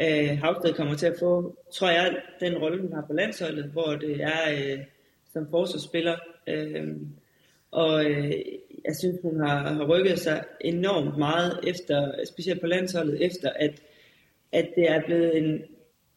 øh, 0.00 0.38
Havsted 0.38 0.74
kommer 0.74 0.94
til 0.94 1.06
at 1.06 1.16
få, 1.18 1.56
tror 1.72 1.90
jeg, 1.90 2.22
den 2.40 2.58
rolle, 2.58 2.80
hun 2.82 2.92
har 2.92 3.04
på 3.06 3.12
landsholdet, 3.12 3.64
hvor 3.64 3.94
det 3.94 4.22
er 4.22 4.52
øh, 4.52 4.78
som 5.32 5.50
forsvarsspiller. 5.50 6.16
Øh, 6.46 6.96
og 7.70 8.04
øh, 8.04 8.32
jeg 8.84 8.96
synes, 8.96 9.16
hun 9.22 9.40
har, 9.40 9.72
har 9.72 9.84
rykket 9.84 10.18
sig 10.18 10.44
enormt 10.60 11.18
meget 11.18 11.60
efter, 11.66 12.12
specielt 12.24 12.60
på 12.60 12.66
landsholdet, 12.66 13.24
efter 13.24 13.50
at, 13.50 13.82
at 14.52 14.68
det 14.76 14.90
er 14.90 15.02
blevet 15.06 15.36
en, 15.36 15.62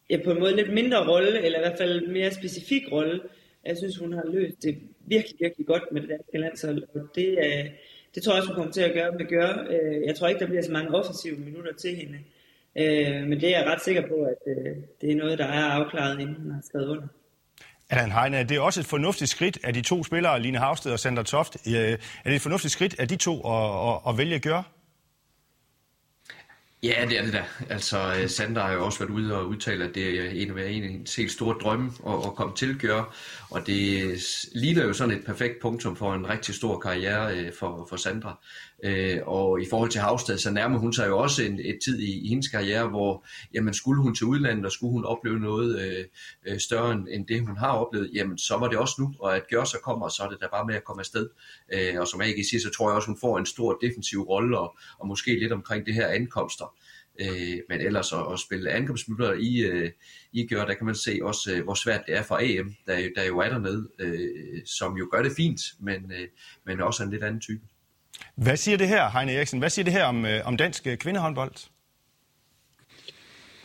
ja, 0.10 0.18
på 0.24 0.32
en 0.32 0.40
måde 0.40 0.56
lidt 0.56 0.74
mindre 0.74 1.08
rolle, 1.08 1.42
eller 1.42 1.60
i 1.60 1.62
hvert 1.62 1.78
fald 1.78 2.08
mere 2.08 2.32
specifik 2.32 2.92
rolle. 2.92 3.22
Jeg 3.66 3.78
synes, 3.78 3.98
hun 3.98 4.14
har 4.14 4.24
løst 4.26 4.64
det 4.64 4.78
virkelig, 5.06 5.36
virkelig 5.40 5.68
godt 5.68 5.84
med 5.92 6.02
det 6.02 6.10
danske 6.10 6.38
landshold, 6.38 6.84
og 6.94 7.02
det, 7.16 7.38
øh, 7.38 7.66
det 8.16 8.24
tror 8.24 8.34
jeg 8.34 8.40
også, 8.40 8.50
hun 8.50 8.56
kommer 8.56 8.72
til 8.72 8.82
at 8.82 8.94
gøre 8.94 9.12
med 9.12 9.26
gøre. 9.26 9.68
Øh, 9.70 10.06
jeg 10.06 10.16
tror 10.16 10.28
ikke, 10.28 10.40
der 10.40 10.48
bliver 10.48 10.62
så 10.62 10.72
mange 10.72 10.96
offensive 10.96 11.38
minutter 11.38 11.74
til 11.74 11.96
hende. 11.96 12.20
Øh, 12.76 13.28
men 13.28 13.42
det 13.42 13.44
er 13.44 13.60
jeg 13.60 13.68
ret 13.68 13.82
sikker 13.82 14.08
på, 14.08 14.16
at 14.16 14.56
det 15.02 15.12
er 15.12 15.16
noget, 15.16 15.38
der 15.38 15.46
er 15.46 15.64
afklaret, 15.64 16.20
inden 16.20 16.36
hun 16.36 16.52
har 16.52 16.62
skrevet 16.62 16.88
under. 16.88 17.08
Allan 17.92 18.12
Heine, 18.12 18.44
det 18.44 18.58
er 18.58 18.62
også 18.62 18.80
et 18.80 18.86
fornuftigt 18.86 19.30
skridt 19.30 19.58
af 19.64 19.74
de 19.74 19.82
to 19.82 20.04
spillere, 20.04 20.40
Line 20.40 20.58
Havsted 20.58 20.92
og 20.92 21.00
Sander 21.00 21.24
Toft. 21.24 21.58
Øh, 21.68 21.74
er 21.74 21.98
det 22.26 22.36
et 22.36 22.42
fornuftigt 22.42 22.72
skridt 22.72 22.96
af 23.00 23.08
de 23.08 23.16
to 23.16 23.40
at, 23.40 23.90
at, 23.90 24.00
at 24.08 24.18
vælge 24.18 24.36
at 24.36 24.42
gøre? 24.42 24.64
Ja, 26.84 27.06
det 27.10 27.20
er 27.20 27.24
det 27.24 27.34
da. 27.34 27.46
Altså, 27.70 28.16
øh, 28.22 28.30
Sander 28.30 28.62
har 28.62 28.74
jo 28.74 28.86
også 28.86 29.00
været 29.00 29.10
ude 29.10 29.36
og 29.38 29.48
udtale, 29.48 29.84
at 29.84 29.96
det 29.96 30.20
er 30.20 30.30
en 30.30 30.58
af 30.58 30.70
en 30.70 31.08
helt 31.18 31.32
stor 31.32 31.54
drømme 31.54 31.92
at, 32.08 32.14
at 32.14 32.36
komme 32.36 32.56
til 32.56 32.80
gøre, 32.80 33.06
og 33.50 33.68
det 33.68 34.20
ligner 34.56 34.84
jo 34.84 34.94
sådan 34.94 35.18
et 35.18 35.26
perfekt 35.26 35.62
punktum 35.62 35.96
for 35.96 36.14
en 36.14 36.30
rigtig 36.30 36.56
stor 36.56 36.80
karriere 36.80 37.38
øh, 37.38 37.54
for, 37.60 37.86
for 37.90 37.96
Sandra. 37.96 38.40
Øh, 38.84 39.20
og 39.26 39.62
i 39.62 39.66
forhold 39.70 39.90
til 39.90 40.02
Havstad, 40.02 40.38
så 40.38 40.52
nærmer 40.52 40.80
hun 40.80 40.94
sig 40.94 41.08
jo 41.08 41.18
også 41.18 41.44
en, 41.44 41.60
et 41.60 41.80
tid 41.84 42.00
i, 42.00 42.26
i 42.26 42.28
hendes 42.28 42.48
karriere, 42.48 42.88
hvor 42.88 43.26
jamen, 43.54 43.74
skulle 43.74 44.02
hun 44.02 44.16
til 44.16 44.26
udlandet, 44.26 44.66
og 44.66 44.72
skulle 44.72 44.92
hun 44.92 45.06
opleve 45.06 45.40
noget 45.40 45.82
øh, 46.48 46.60
større 46.60 46.92
end, 46.92 47.28
det, 47.28 47.48
hun 47.48 47.58
har 47.58 47.72
oplevet, 47.72 48.12
jamen 48.14 48.38
så 48.38 48.58
var 48.58 48.68
det 48.68 48.78
også 48.78 48.96
nu, 49.00 49.14
og 49.20 49.36
at 49.36 49.44
gøre 49.52 49.66
så 49.66 49.78
kommer, 49.84 50.08
så 50.08 50.24
er 50.24 50.30
det 50.30 50.38
da 50.42 50.48
bare 50.54 50.66
med 50.66 50.76
at 50.76 50.84
komme 50.84 51.00
afsted. 51.00 51.30
Øh, 51.74 52.00
og 52.00 52.08
som 52.08 52.22
jeg 52.22 52.46
siger, 52.50 52.62
så 52.62 52.70
tror 52.78 52.90
jeg 52.90 52.96
også, 52.96 53.08
hun 53.08 53.20
får 53.22 53.38
en 53.38 53.46
stor 53.46 53.78
defensiv 53.82 54.22
rolle, 54.22 54.60
og, 54.60 54.78
og 55.00 55.08
måske 55.08 55.40
lidt 55.40 55.52
omkring 55.52 55.86
det 55.86 55.94
her 55.94 56.08
ankomster. 56.08 56.71
Øh, 57.20 57.60
men 57.70 57.82
ellers 57.82 58.14
at, 58.14 58.34
at 58.34 58.40
spille 58.40 58.72
ankomstminutter 58.72 59.34
i, 59.34 59.60
øh, 59.60 59.92
i 60.34 60.48
gør, 60.48 60.66
der 60.66 60.74
kan 60.74 60.86
man 60.86 60.96
se 60.96 61.20
også, 61.22 61.54
øh, 61.54 61.64
hvor 61.64 61.74
svært 61.74 62.04
det 62.08 62.16
er 62.16 62.24
for 62.24 62.36
AM, 62.36 62.76
der, 62.88 63.10
der 63.16 63.24
jo 63.24 63.40
er 63.40 63.50
dernede, 63.50 63.88
øh, 64.00 64.66
som 64.66 64.98
jo 64.98 65.08
gør 65.12 65.22
det 65.22 65.32
fint, 65.38 65.62
men, 65.80 66.12
øh, 66.12 66.28
men 66.66 66.82
også 66.82 67.04
en 67.04 67.10
lidt 67.10 67.24
anden 67.24 67.42
type. 67.42 67.62
Hvad 68.36 68.58
siger 68.58 68.78
det 68.78 68.88
her, 68.88 69.10
Heine 69.10 69.32
Eriksen? 69.32 69.60
Hvad 69.60 69.70
siger 69.70 69.84
det 69.84 69.94
her 69.94 70.04
om, 70.04 70.26
øh, 70.26 70.48
om 70.48 70.58
dansk 70.58 70.88
kvindehåndbold? 71.00 71.52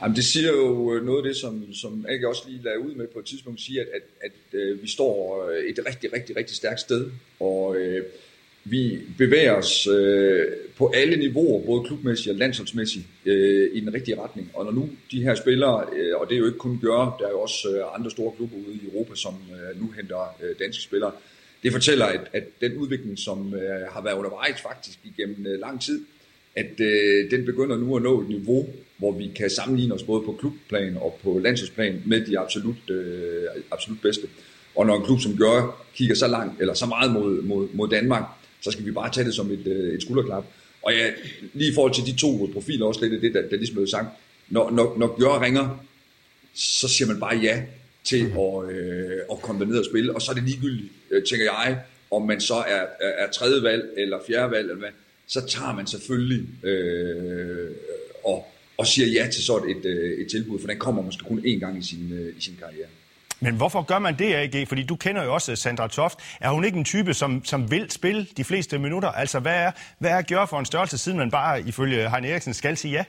Jamen, 0.03 0.17
det 0.17 0.25
siger 0.25 0.53
jo 0.53 1.01
noget 1.05 1.19
af 1.19 1.29
det, 1.29 1.37
som, 1.37 1.73
som 1.73 2.07
jeg 2.09 2.27
også 2.27 2.43
lige 2.49 2.63
lagde 2.63 2.81
ud 2.81 2.95
med 2.95 3.07
på 3.13 3.19
et 3.19 3.25
tidspunkt, 3.25 3.61
siger, 3.61 3.83
at, 3.83 3.89
at, 3.95 4.33
at, 4.53 4.61
at 4.61 4.83
vi 4.83 4.89
står 4.89 5.45
et 5.51 5.79
rigtig, 5.87 6.13
rigtig, 6.13 6.37
rigtig 6.37 6.57
stærkt 6.57 6.81
sted, 6.81 7.11
og 7.41 7.77
øh, 7.77 8.05
vi 8.71 8.99
bevæger 9.19 9.53
os 9.53 9.87
øh, 9.87 10.45
på 10.77 10.93
alle 10.95 11.17
niveauer, 11.17 11.67
både 11.67 11.85
klubmæssigt 11.85 12.33
og 12.33 12.37
landsholdsmæssigt, 12.37 13.05
øh, 13.27 13.71
i 13.73 13.81
den 13.81 13.95
rigtige 13.95 14.21
retning. 14.21 14.51
Og 14.55 14.65
når 14.65 14.73
nu 14.73 14.89
de 15.11 15.23
her 15.23 15.35
spillere, 15.35 15.85
øh, 15.97 16.17
og 16.17 16.27
det 16.29 16.35
er 16.35 16.39
jo 16.39 16.47
ikke 16.47 16.59
kun 16.59 16.79
gør, 16.83 17.17
der 17.21 17.27
er 17.27 17.31
jo 17.31 17.41
også 17.41 17.69
øh, 17.77 17.95
andre 17.95 18.11
store 18.11 18.33
klubber 18.37 18.57
ude 18.57 18.75
i 18.75 18.87
Europa, 18.93 19.15
som 19.15 19.35
øh, 19.35 19.81
nu 19.81 19.91
henter 19.97 20.37
øh, 20.43 20.55
danske 20.59 20.83
spillere, 20.83 21.13
det 21.63 21.73
fortæller, 21.73 22.07
at, 22.07 22.21
at 22.33 22.45
den 22.61 22.77
udvikling, 22.77 23.19
som 23.19 23.55
øh, 23.55 23.87
har 23.93 24.03
været 24.03 24.15
undervejs 24.15 24.61
faktisk 24.61 24.99
igennem 25.05 25.47
øh, 25.47 25.61
lang 25.61 25.83
tid, 25.83 26.05
at 26.57 26.81
øh, 26.81 27.31
den 27.31 27.45
begynder 27.45 27.77
nu 27.77 27.97
at 27.97 28.03
nå 28.03 28.21
et 28.21 28.29
niveau, 28.29 28.67
hvor 28.99 29.13
vi 29.13 29.31
kan 29.37 29.51
sammenligne 29.51 29.95
os 29.95 30.03
både 30.03 30.23
på 30.23 30.37
klubplan 30.41 30.97
og 30.97 31.19
på 31.23 31.39
landsholdsplan 31.39 32.03
med 32.07 32.21
de 32.27 32.39
absolut, 32.39 32.91
øh, 32.91 33.45
absolut 33.71 34.01
bedste. 34.03 34.27
Og 34.75 34.87
når 34.87 34.97
en 34.97 35.05
klub 35.05 35.21
som 35.21 35.37
gør 35.37 35.87
kigger 35.95 36.15
så 36.15 36.27
langt 36.27 36.61
eller 36.61 36.75
så 36.75 36.87
meget 36.87 37.13
mod, 37.13 37.43
mod, 37.43 37.69
mod 37.73 37.89
Danmark, 37.89 38.25
så 38.67 38.73
skal 38.73 38.87
vi 38.87 38.93
bare 38.93 39.13
tage 39.13 39.27
det 39.27 39.35
som 39.35 39.51
et, 39.51 39.67
øh, 39.67 39.95
et 39.95 40.03
skulderklap. 40.03 40.45
Og 40.83 40.93
ja, 40.93 41.11
lige 41.55 41.71
i 41.71 41.75
forhold 41.75 41.95
til 41.95 42.07
de 42.07 42.17
to 42.17 42.51
profiler 42.53 42.87
også 42.87 43.01
lidt 43.01 43.15
af 43.15 43.21
det, 43.21 43.35
der, 43.35 43.43
der 43.51 43.57
ligesom 43.57 43.75
blev 43.75 43.87
sagt. 43.87 44.07
Når, 44.49 44.71
når, 44.71 44.99
når 44.99 45.19
Gjør 45.19 45.43
ringer, 45.43 45.85
så 46.55 46.89
siger 46.89 47.09
man 47.09 47.21
bare 47.21 47.37
ja 47.37 47.63
til 48.05 48.25
mm. 48.25 48.39
at, 48.39 48.71
øh, 48.71 49.19
at 49.33 49.43
komme 49.43 49.65
ned 49.67 49.79
og 49.79 49.85
spille. 49.85 50.15
Og 50.15 50.23
så 50.23 50.31
er 50.31 50.35
det 50.35 50.45
ligegyldigt, 50.45 50.93
øh, 51.11 51.23
tænker 51.25 51.45
jeg, 51.45 51.81
om 52.11 52.23
man 52.27 52.41
så 52.41 52.55
er, 52.55 52.85
er, 53.01 53.13
er 53.25 53.31
tredje 53.31 53.63
valg 53.63 53.85
eller 53.97 54.19
fjerde 54.27 54.51
valg, 54.51 54.71
eller 54.71 54.79
hvad, 54.79 54.95
så 55.27 55.47
tager 55.47 55.75
man 55.75 55.87
selvfølgelig 55.87 56.65
øh, 56.65 57.71
og, 58.25 58.47
og 58.77 58.87
siger 58.87 59.09
ja 59.09 59.31
til 59.33 59.45
sådan 59.45 59.71
et, 59.71 59.85
øh, 59.85 60.19
et 60.19 60.31
tilbud, 60.31 60.59
for 60.59 60.69
den 60.69 60.79
kommer 60.79 61.03
måske 61.03 61.25
kun 61.25 61.39
én 61.39 61.59
gang 61.59 61.79
i 61.79 61.83
sin, 61.83 62.33
i 62.39 62.41
sin 62.41 62.57
karriere. 62.61 62.89
Men 63.41 63.57
hvorfor 63.57 63.83
gør 63.83 63.99
man 63.99 64.19
det, 64.19 64.35
AG? 64.35 64.69
Fordi 64.69 64.83
du 64.83 64.97
kender 64.97 65.25
jo 65.25 65.35
også 65.35 65.53
øh, 65.53 65.57
Sandra 65.57 65.89
Toft. 65.89 66.19
Er 66.41 66.51
hun 66.51 66.65
ikke 66.65 66.79
en 66.79 66.85
type, 66.85 67.15
som, 67.15 67.45
som 67.45 67.71
vil 67.71 67.91
spille 67.91 68.27
de 68.37 68.45
fleste 68.45 68.79
minutter? 68.79 69.09
Altså, 69.09 69.41
hvad 69.41 69.55
er, 69.55 69.73
hvad 69.99 70.11
er 70.11 70.17
at 70.17 70.27
gøre 70.27 70.49
for 70.49 70.59
en 70.59 70.65
størrelse, 70.65 70.99
siden 70.99 71.19
man 71.19 71.31
bare 71.31 71.61
ifølge 71.61 72.11
Heine 72.11 72.29
Eriksen 72.29 72.55
skal 72.55 72.77
sige 72.77 72.93
ja? 72.93 73.05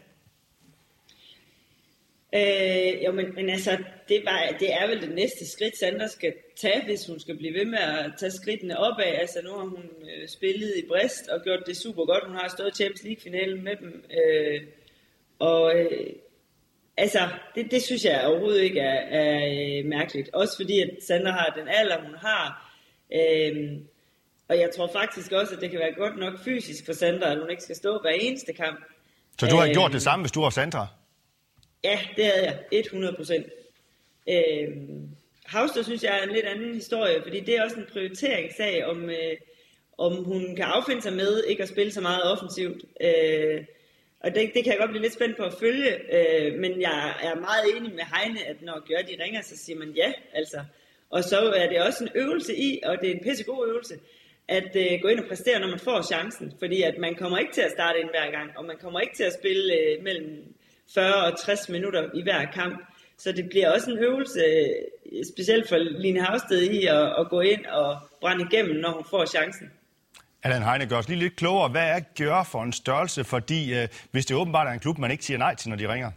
Øh, 2.36 3.06
jo, 3.06 3.12
men, 3.12 3.36
men 3.36 3.50
altså, 3.50 3.78
det, 4.10 4.22
var, 4.26 4.56
det 4.60 4.74
er 4.74 4.88
vel 4.88 5.02
det 5.02 5.16
næste 5.16 5.52
skridt, 5.52 5.78
Sandra 5.78 6.08
skal 6.08 6.34
tage, 6.56 6.86
hvis 6.86 7.08
hun 7.08 7.20
skal 7.20 7.38
blive 7.38 7.54
ved 7.54 7.66
med 7.66 7.80
at 7.80 8.14
tage 8.20 8.32
skridtene 8.32 8.80
opad. 8.80 9.06
Altså, 9.06 9.40
nu 9.44 9.50
har 9.50 9.62
hun 9.62 9.84
øh, 10.02 10.28
spillet 10.28 10.74
i 10.78 10.88
Brest 10.88 11.28
og 11.28 11.42
gjort 11.44 11.64
det 11.68 11.78
super 11.78 12.06
godt. 12.06 12.28
Hun 12.28 12.36
har 12.36 12.48
stået 12.48 12.72
i 12.72 12.76
Champions 12.76 13.04
League-finalen 13.04 13.64
med 13.64 13.76
dem. 13.76 14.04
Øh, 14.20 14.62
og 15.40 15.76
øh, 15.80 16.08
altså, 16.98 17.30
det, 17.56 17.72
det 17.72 17.82
synes 17.82 18.04
jeg 18.06 18.26
overhovedet 18.26 18.62
ikke 18.62 18.80
er, 18.80 19.20
er 19.20 19.80
øh, 19.80 19.86
mærkeligt. 19.86 20.30
Også 20.34 20.58
fordi, 20.58 20.80
at 20.80 20.90
Sandra 21.08 21.32
har 21.32 21.54
den 21.58 21.68
alder, 21.68 22.02
hun 22.02 22.16
har. 22.22 22.74
Øh, 23.14 23.78
og 24.50 24.60
jeg 24.60 24.70
tror 24.76 24.90
faktisk 24.94 25.32
også, 25.32 25.56
at 25.56 25.62
det 25.62 25.72
kan 25.72 25.80
være 25.80 25.94
godt 25.94 26.18
nok 26.18 26.40
fysisk 26.40 26.86
for 26.86 26.94
Sandra, 26.94 27.32
at 27.32 27.40
hun 27.40 27.50
ikke 27.50 27.64
skal 27.64 27.76
stå 27.76 28.00
hver 28.02 28.12
eneste 28.12 28.54
kamp. 28.54 28.80
Så 29.40 29.48
du 29.48 29.56
har 29.56 29.68
øh, 29.68 29.72
gjort 29.74 29.92
det 29.92 30.02
samme, 30.02 30.24
hvis 30.24 30.32
du 30.32 30.42
var 30.42 30.50
Sandra? 30.50 30.88
Ja, 31.84 32.00
det 32.16 32.26
havde 32.26 32.46
jeg. 32.46 32.60
100 32.72 33.16
procent. 33.16 33.46
Øh, 34.30 34.68
Havster 35.46 35.84
synes 35.84 36.04
jeg 36.04 36.20
er 36.20 36.24
en 36.24 36.34
lidt 36.34 36.46
anden 36.46 36.74
historie, 36.74 37.22
fordi 37.24 37.40
det 37.40 37.58
er 37.58 37.64
også 37.64 37.76
en 37.76 37.86
prioriteringssag, 37.94 38.86
om, 38.86 39.10
øh, 39.10 39.36
om 39.98 40.24
hun 40.24 40.56
kan 40.56 40.66
affinde 40.66 41.02
sig 41.02 41.14
med 41.14 41.44
ikke 41.44 41.64
at 41.64 41.70
spille 41.70 41.92
så 41.92 42.02
meget 42.02 42.24
offensivt. 42.24 42.84
Øh, 43.02 43.64
og 44.20 44.36
det, 44.36 44.52
det 44.54 44.64
kan 44.64 44.72
jeg 44.72 44.80
godt 44.80 44.90
blive 44.90 45.02
lidt 45.02 45.14
spændt 45.14 45.38
på 45.38 45.44
at 45.44 45.54
følge, 45.60 45.92
øh, 46.18 46.60
men 46.60 46.82
jeg 46.82 47.16
er 47.24 47.36
meget 47.36 47.64
enig 47.78 47.92
med 47.96 48.04
Heine, 48.14 48.46
at 48.48 48.62
når 48.62 48.88
gør 48.88 49.02
de 49.02 49.24
ringer, 49.24 49.42
så 49.42 49.58
siger 49.58 49.80
man 49.80 49.90
ja. 49.90 50.12
Altså. 50.34 50.64
Og 51.10 51.24
så 51.24 51.40
er 51.40 51.70
det 51.70 51.82
også 51.82 52.04
en 52.04 52.10
øvelse 52.16 52.56
i, 52.56 52.80
og 52.84 52.98
det 53.02 53.10
er 53.10 53.14
en 53.14 53.24
pissegod 53.24 53.68
øvelse, 53.68 53.96
at 54.48 54.76
øh, 54.76 55.00
gå 55.02 55.08
ind 55.08 55.20
og 55.20 55.28
præstere, 55.28 55.60
når 55.60 55.68
man 55.68 55.80
får 55.80 56.02
chancen. 56.02 56.54
Fordi 56.60 56.82
at 56.82 56.98
man 56.98 57.16
kommer 57.16 57.38
ikke 57.38 57.54
til 57.54 57.62
at 57.62 57.72
starte 57.72 58.00
ind 58.00 58.10
hver 58.10 58.32
gang, 58.32 58.58
og 58.58 58.66
man 58.66 58.78
kommer 58.82 59.00
ikke 59.00 59.16
til 59.16 59.24
at 59.24 59.34
spille 59.34 59.74
øh, 59.74 60.04
mellem 60.04 60.56
40 60.94 61.16
og 61.26 61.38
60 61.40 61.70
minutter 61.70 62.10
i 62.14 62.22
hver 62.22 62.46
kamp. 62.46 62.86
Så 63.18 63.32
det 63.32 63.50
bliver 63.50 63.72
også 63.72 63.92
en 63.92 63.98
øvelse, 63.98 64.40
øh, 64.40 65.26
specielt 65.34 65.70
for 65.70 65.78
Line 65.78 66.22
Havsted 66.22 66.62
i 66.62 66.86
at, 66.86 67.20
at 67.20 67.30
gå 67.30 67.42
ind 67.42 67.66
og 67.66 67.98
brænde 68.22 68.48
igennem, 68.52 68.76
når 68.76 68.92
hun 68.92 69.06
får 69.10 69.26
chancen. 69.26 69.72
Allan 70.44 70.64
Heine, 70.64 70.86
gør 70.86 70.98
os 70.98 71.08
lige 71.08 71.20
lidt 71.20 71.36
klogere. 71.36 71.70
Hvad 71.70 71.88
er 71.88 72.00
gør 72.00 72.44
for 72.44 72.64
en 72.64 72.74
størrelse? 72.74 73.24
Fordi 73.24 73.74
øh, 73.74 73.88
hvis 74.12 74.26
det 74.26 74.38
åbenbart 74.38 74.68
er 74.68 74.72
en 74.72 74.80
klub, 74.80 74.98
man 74.98 75.12
ikke 75.12 75.26
siger 75.26 75.38
nej 75.38 75.56
til, 75.56 75.70
når 75.70 75.76
de 75.76 75.94
ringer. 75.94 76.12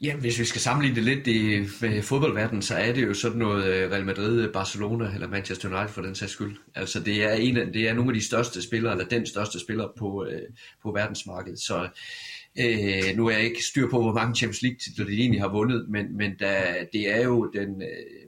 Ja, 0.00 0.16
hvis 0.16 0.38
vi 0.38 0.44
skal 0.44 0.60
sammenligne 0.60 0.96
det 0.96 1.04
lidt 1.04 1.26
i, 1.26 1.54
øh, 1.86 2.02
fodboldverdenen, 2.02 2.62
så 2.62 2.74
er 2.74 2.92
det 2.92 3.06
jo 3.06 3.14
sådan 3.14 3.38
noget 3.38 3.64
øh, 3.64 3.90
Real 3.90 4.04
Madrid, 4.04 4.52
Barcelona 4.52 5.14
eller 5.14 5.28
Manchester 5.28 5.68
United 5.68 5.88
for 5.88 6.02
den 6.02 6.14
sags 6.14 6.32
skyld. 6.32 6.56
Altså 6.74 7.00
det 7.00 7.24
er, 7.24 7.32
en 7.32 7.56
af, 7.56 7.66
det 7.72 7.88
er 7.88 7.94
nogle 7.94 8.10
af 8.10 8.14
de 8.14 8.26
største 8.26 8.62
spillere, 8.62 8.92
eller 8.92 9.04
den 9.04 9.26
største 9.26 9.60
spiller 9.60 9.88
på, 9.98 10.26
øh, 10.30 10.42
på 10.82 10.92
verdensmarkedet. 10.92 11.60
Så 11.60 11.88
øh, 12.58 13.16
nu 13.16 13.26
er 13.26 13.30
jeg 13.30 13.44
ikke 13.44 13.64
styr 13.64 13.90
på, 13.90 14.02
hvor 14.02 14.12
mange 14.12 14.34
Champions 14.34 14.62
League 14.62 14.78
titler 14.78 15.06
de 15.06 15.12
egentlig 15.12 15.40
har 15.40 15.48
vundet, 15.48 15.88
men, 15.88 16.16
men 16.16 16.36
da, 16.36 16.74
det 16.92 17.14
er 17.16 17.24
jo 17.24 17.50
den, 17.54 17.82
øh, 17.82 18.23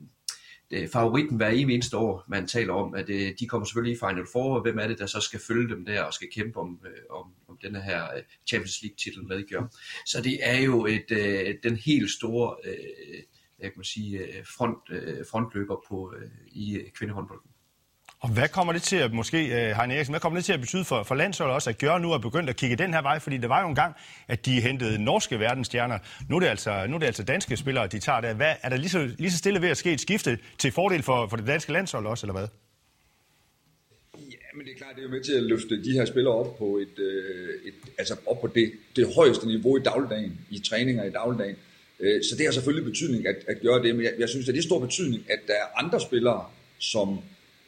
det, 0.70 0.90
favoritten 0.90 1.36
hver 1.36 1.48
eneste 1.48 1.96
år, 1.96 2.24
man 2.28 2.46
taler 2.46 2.72
om, 2.72 2.94
at 2.94 3.10
øh, 3.10 3.32
de 3.40 3.48
kommer 3.48 3.64
selvfølgelig 3.64 3.96
i 3.96 3.98
Final 3.98 4.26
Four, 4.32 4.54
og 4.54 4.62
hvem 4.62 4.78
er 4.78 4.88
det, 4.88 4.98
der 4.98 5.06
så 5.06 5.20
skal 5.20 5.40
følge 5.40 5.74
dem 5.74 5.84
der 5.84 6.02
og 6.02 6.14
skal 6.14 6.28
kæmpe 6.32 6.60
om, 6.60 6.80
øh, 6.86 7.18
om, 7.18 7.32
om 7.48 7.58
den 7.62 7.76
her 7.76 8.04
øh, 8.16 8.22
Champions 8.46 8.82
League-titel 8.82 9.26
medgør. 9.26 9.66
Så 10.06 10.22
det 10.22 10.38
er 10.42 10.60
jo 10.60 10.86
et, 10.86 11.10
øh, 11.10 11.54
den 11.62 11.76
helt 11.76 12.10
store 12.10 12.56
øh, 12.64 13.22
jeg 13.58 13.72
kan 13.72 13.84
sige, 13.84 14.18
øh, 14.18 14.46
front, 14.56 14.78
øh, 14.90 15.26
frontløber 15.30 15.84
på, 15.88 16.14
øh, 16.16 16.30
i 16.46 16.80
kvindehåndbolden. 16.94 17.50
Og 18.20 18.28
hvad 18.28 18.48
kommer 18.48 18.72
det 18.72 18.82
til 18.82 18.96
at, 18.96 19.12
måske, 19.12 19.38
øh, 19.38 19.76
Heine 19.76 19.94
Eriksen, 19.94 20.12
hvad 20.12 20.20
kommer 20.20 20.38
det 20.38 20.44
til 20.44 20.52
at 20.52 20.60
betyde 20.60 20.84
for, 20.84 21.02
for 21.02 21.14
landsholdet 21.14 21.54
også, 21.54 21.70
at 21.70 21.78
gøre 21.78 22.00
nu 22.00 22.12
er 22.12 22.18
begyndt 22.18 22.50
at 22.50 22.56
kigge 22.56 22.76
den 22.76 22.94
her 22.94 23.02
vej? 23.02 23.18
Fordi 23.18 23.36
det 23.36 23.48
var 23.48 23.62
jo 23.62 23.68
en 23.68 23.74
gang, 23.74 23.94
at 24.28 24.46
de 24.46 24.60
hentede 24.60 25.04
norske 25.04 25.40
verdensstjerner. 25.40 25.98
Nu 26.28 26.36
er 26.36 26.40
det 26.40 26.46
altså, 26.46 26.86
nu 26.88 26.94
er 26.94 26.98
det 26.98 27.06
altså 27.06 27.22
danske 27.22 27.56
spillere, 27.56 27.86
de 27.86 27.98
tager 27.98 28.20
det. 28.20 28.36
Hvad, 28.36 28.54
er 28.62 28.68
der 28.68 28.76
lige 28.76 28.88
så, 28.88 29.10
lige 29.18 29.30
så 29.30 29.38
stille 29.38 29.62
ved 29.62 29.68
at 29.68 29.76
ske 29.76 29.92
et 29.92 30.00
skifte 30.00 30.38
til 30.58 30.72
fordel 30.72 31.02
for, 31.02 31.26
for 31.26 31.36
det 31.36 31.46
danske 31.46 31.72
landshold 31.72 32.06
også, 32.06 32.26
eller 32.26 32.38
hvad? 32.38 32.48
Ja, 34.18 34.50
men 34.54 34.66
det 34.66 34.72
er 34.72 34.78
klart, 34.78 34.94
det 34.94 35.00
er 35.00 35.06
jo 35.06 35.10
med 35.10 35.24
til 35.24 35.32
at 35.32 35.42
løfte 35.42 35.84
de 35.84 35.92
her 35.92 36.04
spillere 36.04 36.34
op 36.34 36.58
på 36.58 36.76
et, 36.76 36.98
øh, 36.98 37.48
et 37.64 37.74
altså 37.98 38.16
op 38.26 38.40
på 38.40 38.46
det, 38.46 38.72
det 38.96 39.14
højeste 39.14 39.46
niveau 39.46 39.76
i 39.76 39.82
dagligdagen, 39.82 40.40
i 40.50 40.58
træninger 40.58 41.04
i 41.04 41.10
dagligdagen. 41.10 41.56
Øh, 42.00 42.22
så 42.22 42.36
det 42.36 42.46
har 42.46 42.52
selvfølgelig 42.52 42.84
betydning 42.84 43.26
at, 43.26 43.36
at 43.48 43.60
gøre 43.62 43.82
det, 43.82 43.96
men 43.96 44.04
jeg, 44.04 44.12
jeg 44.18 44.28
synes, 44.28 44.48
at 44.48 44.54
det 44.54 44.60
er 44.60 44.62
stor 44.62 44.80
betydning, 44.80 45.22
at 45.30 45.38
der 45.46 45.52
er 45.52 45.84
andre 45.84 46.00
spillere, 46.00 46.44
som 46.78 47.18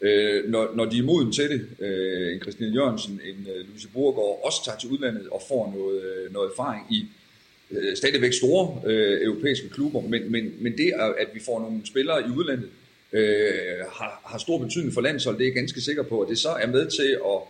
øh, 0.01 0.51
når, 0.51 0.73
når 0.75 0.85
de 0.85 0.99
er 0.99 1.03
moden 1.03 1.33
til 1.33 1.51
det, 1.51 1.87
øh, 1.87 2.35
en 2.35 2.41
Christian 2.41 2.73
Jørgensen, 2.73 3.21
en 3.25 3.49
øh, 3.57 3.69
Louise 3.69 3.89
Borgård, 3.89 4.41
også 4.45 4.65
tager 4.65 4.79
til 4.79 4.89
udlandet 4.89 5.29
og 5.29 5.43
får 5.49 5.75
noget, 5.77 6.03
øh, 6.03 6.33
noget 6.33 6.51
erfaring 6.51 6.87
i 6.91 7.05
øh, 7.71 7.97
stadigvæk 7.97 8.33
store 8.33 8.83
øh, 8.87 9.23
europæiske 9.23 9.69
klubber, 9.69 10.01
men, 10.01 10.33
men, 10.33 10.55
men 10.61 10.73
det, 10.79 10.93
at 11.19 11.29
vi 11.35 11.41
får 11.41 11.61
nogle 11.61 11.81
spillere 11.85 12.21
i 12.21 12.31
udlandet, 12.37 12.69
øh, 13.13 13.79
har, 13.93 14.23
har 14.25 14.39
stor 14.39 14.59
betydning 14.59 14.95
for 14.95 15.01
landsholdet, 15.01 15.39
det 15.39 15.45
er 15.45 15.49
jeg 15.49 15.55
ganske 15.55 15.81
sikker 15.81 16.03
på, 16.03 16.21
at 16.21 16.29
det 16.29 16.39
så 16.39 16.49
er 16.49 16.67
med 16.67 16.91
til 16.91 17.19
at 17.27 17.41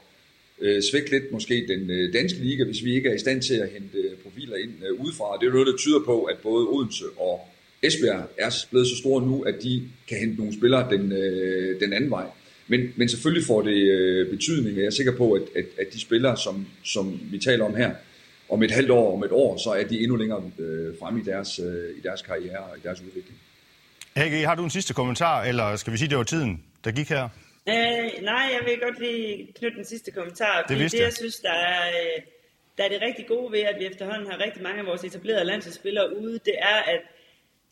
øh, 0.61 0.83
svække 0.83 1.11
lidt 1.11 1.33
måske 1.33 1.67
den 1.69 1.91
øh, 1.91 2.13
danske 2.13 2.39
liga, 2.39 2.65
hvis 2.65 2.85
vi 2.85 2.95
ikke 2.95 3.09
er 3.09 3.15
i 3.15 3.19
stand 3.19 3.43
til 3.43 3.55
at 3.55 3.69
hente 3.69 3.99
øh, 3.99 4.17
profiler 4.25 4.57
ind 4.57 4.73
øh, 4.89 5.01
udefra. 5.01 5.39
Det 5.41 5.49
er 5.49 5.53
noget, 5.53 5.67
der 5.67 5.77
tyder 5.77 6.01
på, 6.05 6.25
at 6.25 6.39
både 6.43 6.67
Odense 6.69 7.05
og 7.17 7.49
Esbjerg 7.83 8.31
er 8.39 8.67
blevet 8.71 8.87
så 8.87 8.97
store 8.97 9.27
nu, 9.27 9.43
at 9.43 9.55
de 9.63 9.83
kan 10.09 10.19
hente 10.19 10.37
nogle 10.37 10.55
spillere 10.55 10.91
den, 10.91 11.13
øh, 11.13 11.81
den 11.81 11.93
anden 11.93 12.11
vej. 12.11 12.27
Men, 12.69 12.81
men 12.97 13.09
selvfølgelig 13.09 13.47
får 13.47 13.63
det 13.63 13.77
øh, 13.77 14.31
betydning, 14.31 14.77
og 14.77 14.81
jeg 14.81 14.87
er 14.87 14.91
sikker 14.91 15.17
på, 15.17 15.33
at, 15.33 15.43
at, 15.57 15.65
at 15.81 15.87
de 15.93 16.01
spillere, 16.01 16.37
som, 16.37 16.67
som 16.85 17.21
vi 17.31 17.39
taler 17.39 17.65
om 17.65 17.77
her, 17.77 17.95
om 18.49 18.63
et 18.63 18.71
halvt 18.71 18.91
år, 18.91 19.17
om 19.17 19.25
et 19.25 19.33
år, 19.33 19.57
så 19.57 19.71
er 19.71 19.85
de 19.85 20.01
endnu 20.01 20.17
længere 20.17 20.43
øh, 20.59 20.95
frem 21.01 21.19
i 21.19 21.23
deres, 21.23 21.59
øh, 21.59 21.99
i 21.99 22.01
deres 22.01 22.23
karriere 22.23 22.59
og 22.59 22.77
i 22.79 22.81
deres 22.83 23.01
udvikling. 23.01 23.39
Hage, 24.17 24.47
har 24.47 24.55
du 24.55 24.65
en 24.65 24.71
sidste 24.71 24.95
kommentar, 24.95 25.45
eller 25.45 25.77
skal 25.77 25.93
vi 25.93 25.99
sige, 25.99 26.09
det 26.09 26.19
var 26.19 26.25
tiden, 26.25 26.63
der 26.85 26.91
gik 26.91 27.09
her? 27.09 27.29
Øh, 27.69 28.23
nej, 28.23 28.45
jeg 28.57 28.61
vil 28.65 28.79
godt 28.83 28.99
lige 29.01 29.53
knytte 29.59 29.77
den 29.77 29.85
sidste 29.85 30.11
kommentar. 30.11 30.63
Det, 30.69 30.93
det 30.93 31.01
jeg 31.01 31.13
synes, 31.13 31.37
der 31.37 31.53
er, 31.53 31.89
øh, 31.89 32.23
der 32.79 32.85
er 32.85 32.89
det 32.89 33.03
rigtig 33.03 33.27
gode 33.27 33.53
ved, 33.53 33.61
at 33.61 33.77
vi 33.81 33.87
efterhånden 33.87 34.31
har 34.31 34.45
rigtig 34.45 34.63
mange 34.63 34.81
af 34.81 34.87
vores 34.87 35.05
etablerede 35.05 35.45
landsholdsspillere 35.45 36.17
ude, 36.21 36.33
det 36.33 36.55
er, 36.59 36.79
at 36.93 37.01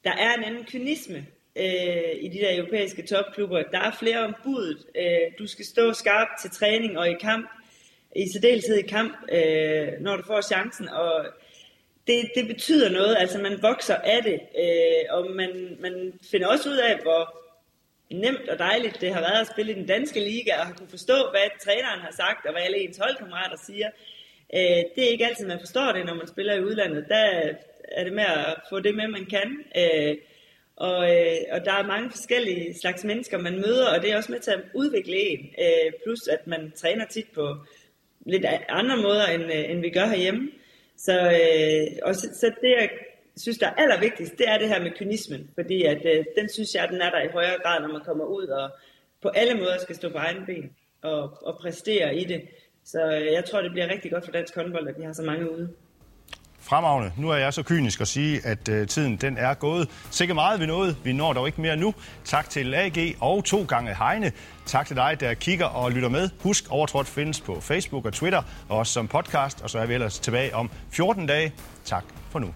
der 0.04 0.12
er 0.12 0.35
en 0.35 0.44
anden 0.44 0.64
kynisme 0.64 1.26
øh, 1.57 2.12
i 2.21 2.29
de 2.29 2.38
der 2.38 2.57
europæiske 2.57 3.03
topklubber. 3.03 3.62
Der 3.62 3.81
er 3.81 3.97
flere 3.99 4.25
om 4.25 4.35
budet. 4.45 4.79
Øh, 4.95 5.33
du 5.38 5.47
skal 5.47 5.64
stå 5.64 5.92
skarpt 5.92 6.40
til 6.40 6.51
træning 6.51 6.99
og 6.99 7.11
i 7.11 7.14
kamp, 7.21 7.51
i 8.16 8.29
særdeleshed 8.33 8.77
i 8.77 8.87
kamp, 8.87 9.14
øh, 9.33 9.88
når 10.01 10.16
du 10.16 10.23
får 10.23 10.40
chancen. 10.40 10.88
Og 10.88 11.27
det, 12.07 12.31
det 12.35 12.47
betyder 12.47 12.90
noget, 12.90 13.16
altså 13.19 13.38
man 13.38 13.62
vokser 13.62 13.95
af 13.95 14.23
det, 14.23 14.40
øh, 14.59 15.16
og 15.16 15.31
man, 15.31 15.77
man 15.81 16.12
finder 16.31 16.47
også 16.47 16.69
ud 16.69 16.77
af, 16.77 16.99
hvor 17.03 17.47
nemt 18.11 18.49
og 18.49 18.59
dejligt 18.59 19.01
det 19.01 19.14
har 19.14 19.21
været 19.21 19.40
at 19.40 19.47
spille 19.47 19.73
i 19.73 19.75
den 19.75 19.87
danske 19.87 20.21
liga, 20.21 20.61
og 20.61 20.66
har 20.66 20.75
kunne 20.75 20.88
forstå, 20.88 21.31
hvad 21.31 21.64
træneren 21.64 22.01
har 22.01 22.12
sagt, 22.12 22.47
og 22.47 22.53
hvad 22.53 22.62
alle 22.62 22.79
ens 22.79 22.99
holdkammerater 22.99 23.57
siger. 23.66 23.90
Øh, 24.55 24.83
det 24.95 25.05
er 25.05 25.11
ikke 25.11 25.27
altid, 25.27 25.47
man 25.47 25.61
forstår 25.61 25.92
det, 25.92 26.07
når 26.07 26.14
man 26.14 26.27
spiller 26.27 26.55
i 26.55 26.64
udlandet. 26.64 27.07
Der 27.09 27.53
er 27.92 28.05
det 28.05 28.12
med 28.12 28.25
at 28.25 28.55
få 28.71 28.81
det 28.81 28.95
med, 28.95 29.09
man 29.09 29.27
kan. 29.27 29.64
Øh, 29.77 30.16
og, 30.77 31.11
øh, 31.11 31.37
og 31.53 31.65
der 31.65 31.73
er 31.73 31.87
mange 31.87 32.11
forskellige 32.11 32.75
slags 32.81 33.05
mennesker, 33.05 33.39
man 33.39 33.57
møder, 33.57 33.95
og 33.95 34.03
det 34.03 34.12
er 34.12 34.17
også 34.17 34.33
med 34.33 34.41
til 34.41 34.51
at 34.51 34.62
udvikle 34.75 35.17
en. 35.17 35.41
Øh, 35.59 35.93
plus 36.05 36.29
at 36.29 36.47
man 36.47 36.73
træner 36.77 37.07
tit 37.07 37.27
på 37.35 37.57
lidt 38.27 38.45
andre 38.69 38.97
måder, 38.97 39.27
end, 39.27 39.43
øh, 39.43 39.71
end 39.71 39.81
vi 39.81 39.91
gør 39.91 40.07
herhjemme. 40.07 40.51
Så, 40.97 41.12
øh, 41.12 41.99
og 42.03 42.15
så, 42.15 42.29
så 42.41 42.47
det, 42.61 42.71
jeg 42.81 42.91
synes, 43.37 43.59
der 43.59 43.67
er 43.67 43.75
allervigtigst, 43.75 44.39
det 44.39 44.49
er 44.49 44.59
det 44.59 44.69
her 44.69 44.83
med 44.83 44.91
kynismen. 44.91 45.51
Fordi 45.55 45.83
at, 45.83 46.07
øh, 46.07 46.25
den 46.39 46.49
synes 46.49 46.75
jeg, 46.75 46.89
den 46.89 47.01
er 47.01 47.11
der 47.11 47.23
i 47.23 47.33
højere 47.33 47.59
grad, 47.62 47.81
når 47.81 47.89
man 47.89 48.05
kommer 48.05 48.25
ud 48.25 48.47
og 48.47 48.71
på 49.23 49.29
alle 49.29 49.55
måder 49.55 49.79
skal 49.79 49.97
stå 49.97 50.09
på 50.09 50.19
egen 50.19 50.47
ben 50.47 50.71
og, 51.03 51.23
og 51.43 51.59
præstere 51.59 52.17
i 52.17 52.25
det. 52.25 52.43
Så 52.85 53.03
øh, 53.12 53.33
jeg 53.33 53.45
tror, 53.45 53.61
det 53.61 53.73
bliver 53.73 53.89
rigtig 53.89 54.11
godt 54.11 54.25
for 54.25 54.33
dansk 54.33 54.55
håndbold, 54.55 54.89
at 54.89 54.99
vi 54.99 55.05
har 55.05 55.12
så 55.12 55.23
mange 55.23 55.53
ude. 55.53 55.69
Fremragende. 56.66 57.12
Nu 57.16 57.31
er 57.31 57.37
jeg 57.37 57.55
så 57.55 57.62
kynisk 57.62 58.00
at 58.00 58.09
sige, 58.09 58.46
at 58.46 58.68
øh, 58.68 58.87
tiden 58.87 59.16
den 59.16 59.38
er 59.38 59.55
gået. 59.55 59.88
Sikke 60.11 60.35
meget 60.35 60.61
vi 60.61 60.66
nåede. 60.66 60.96
Vi 61.05 61.12
når 61.12 61.33
dog 61.33 61.46
ikke 61.46 61.61
mere 61.61 61.76
nu. 61.76 61.94
Tak 62.24 62.50
til 62.50 62.74
AG 62.74 63.14
og 63.20 63.44
to 63.44 63.64
gange 63.68 63.94
Heine. 63.94 64.33
Tak 64.66 64.87
til 64.87 64.96
dig, 64.96 65.16
der 65.20 65.35
kigger 65.35 65.66
og 65.66 65.92
lytter 65.92 66.09
med. 66.09 66.31
Husk, 66.42 66.64
Overtrådt 66.70 67.07
findes 67.07 67.40
på 67.40 67.61
Facebook 67.61 68.07
og 68.07 68.12
Twitter, 68.12 68.42
og 68.68 68.79
også 68.79 68.92
som 68.92 69.09
podcast. 69.09 69.62
Og 69.62 69.70
så 69.70 69.79
er 69.79 69.87
vi 69.87 69.94
ellers 69.94 70.18
tilbage 70.18 70.55
om 70.55 70.70
14 70.90 71.26
dage. 71.26 71.52
Tak 71.85 72.05
for 72.31 72.38
nu. 72.38 72.55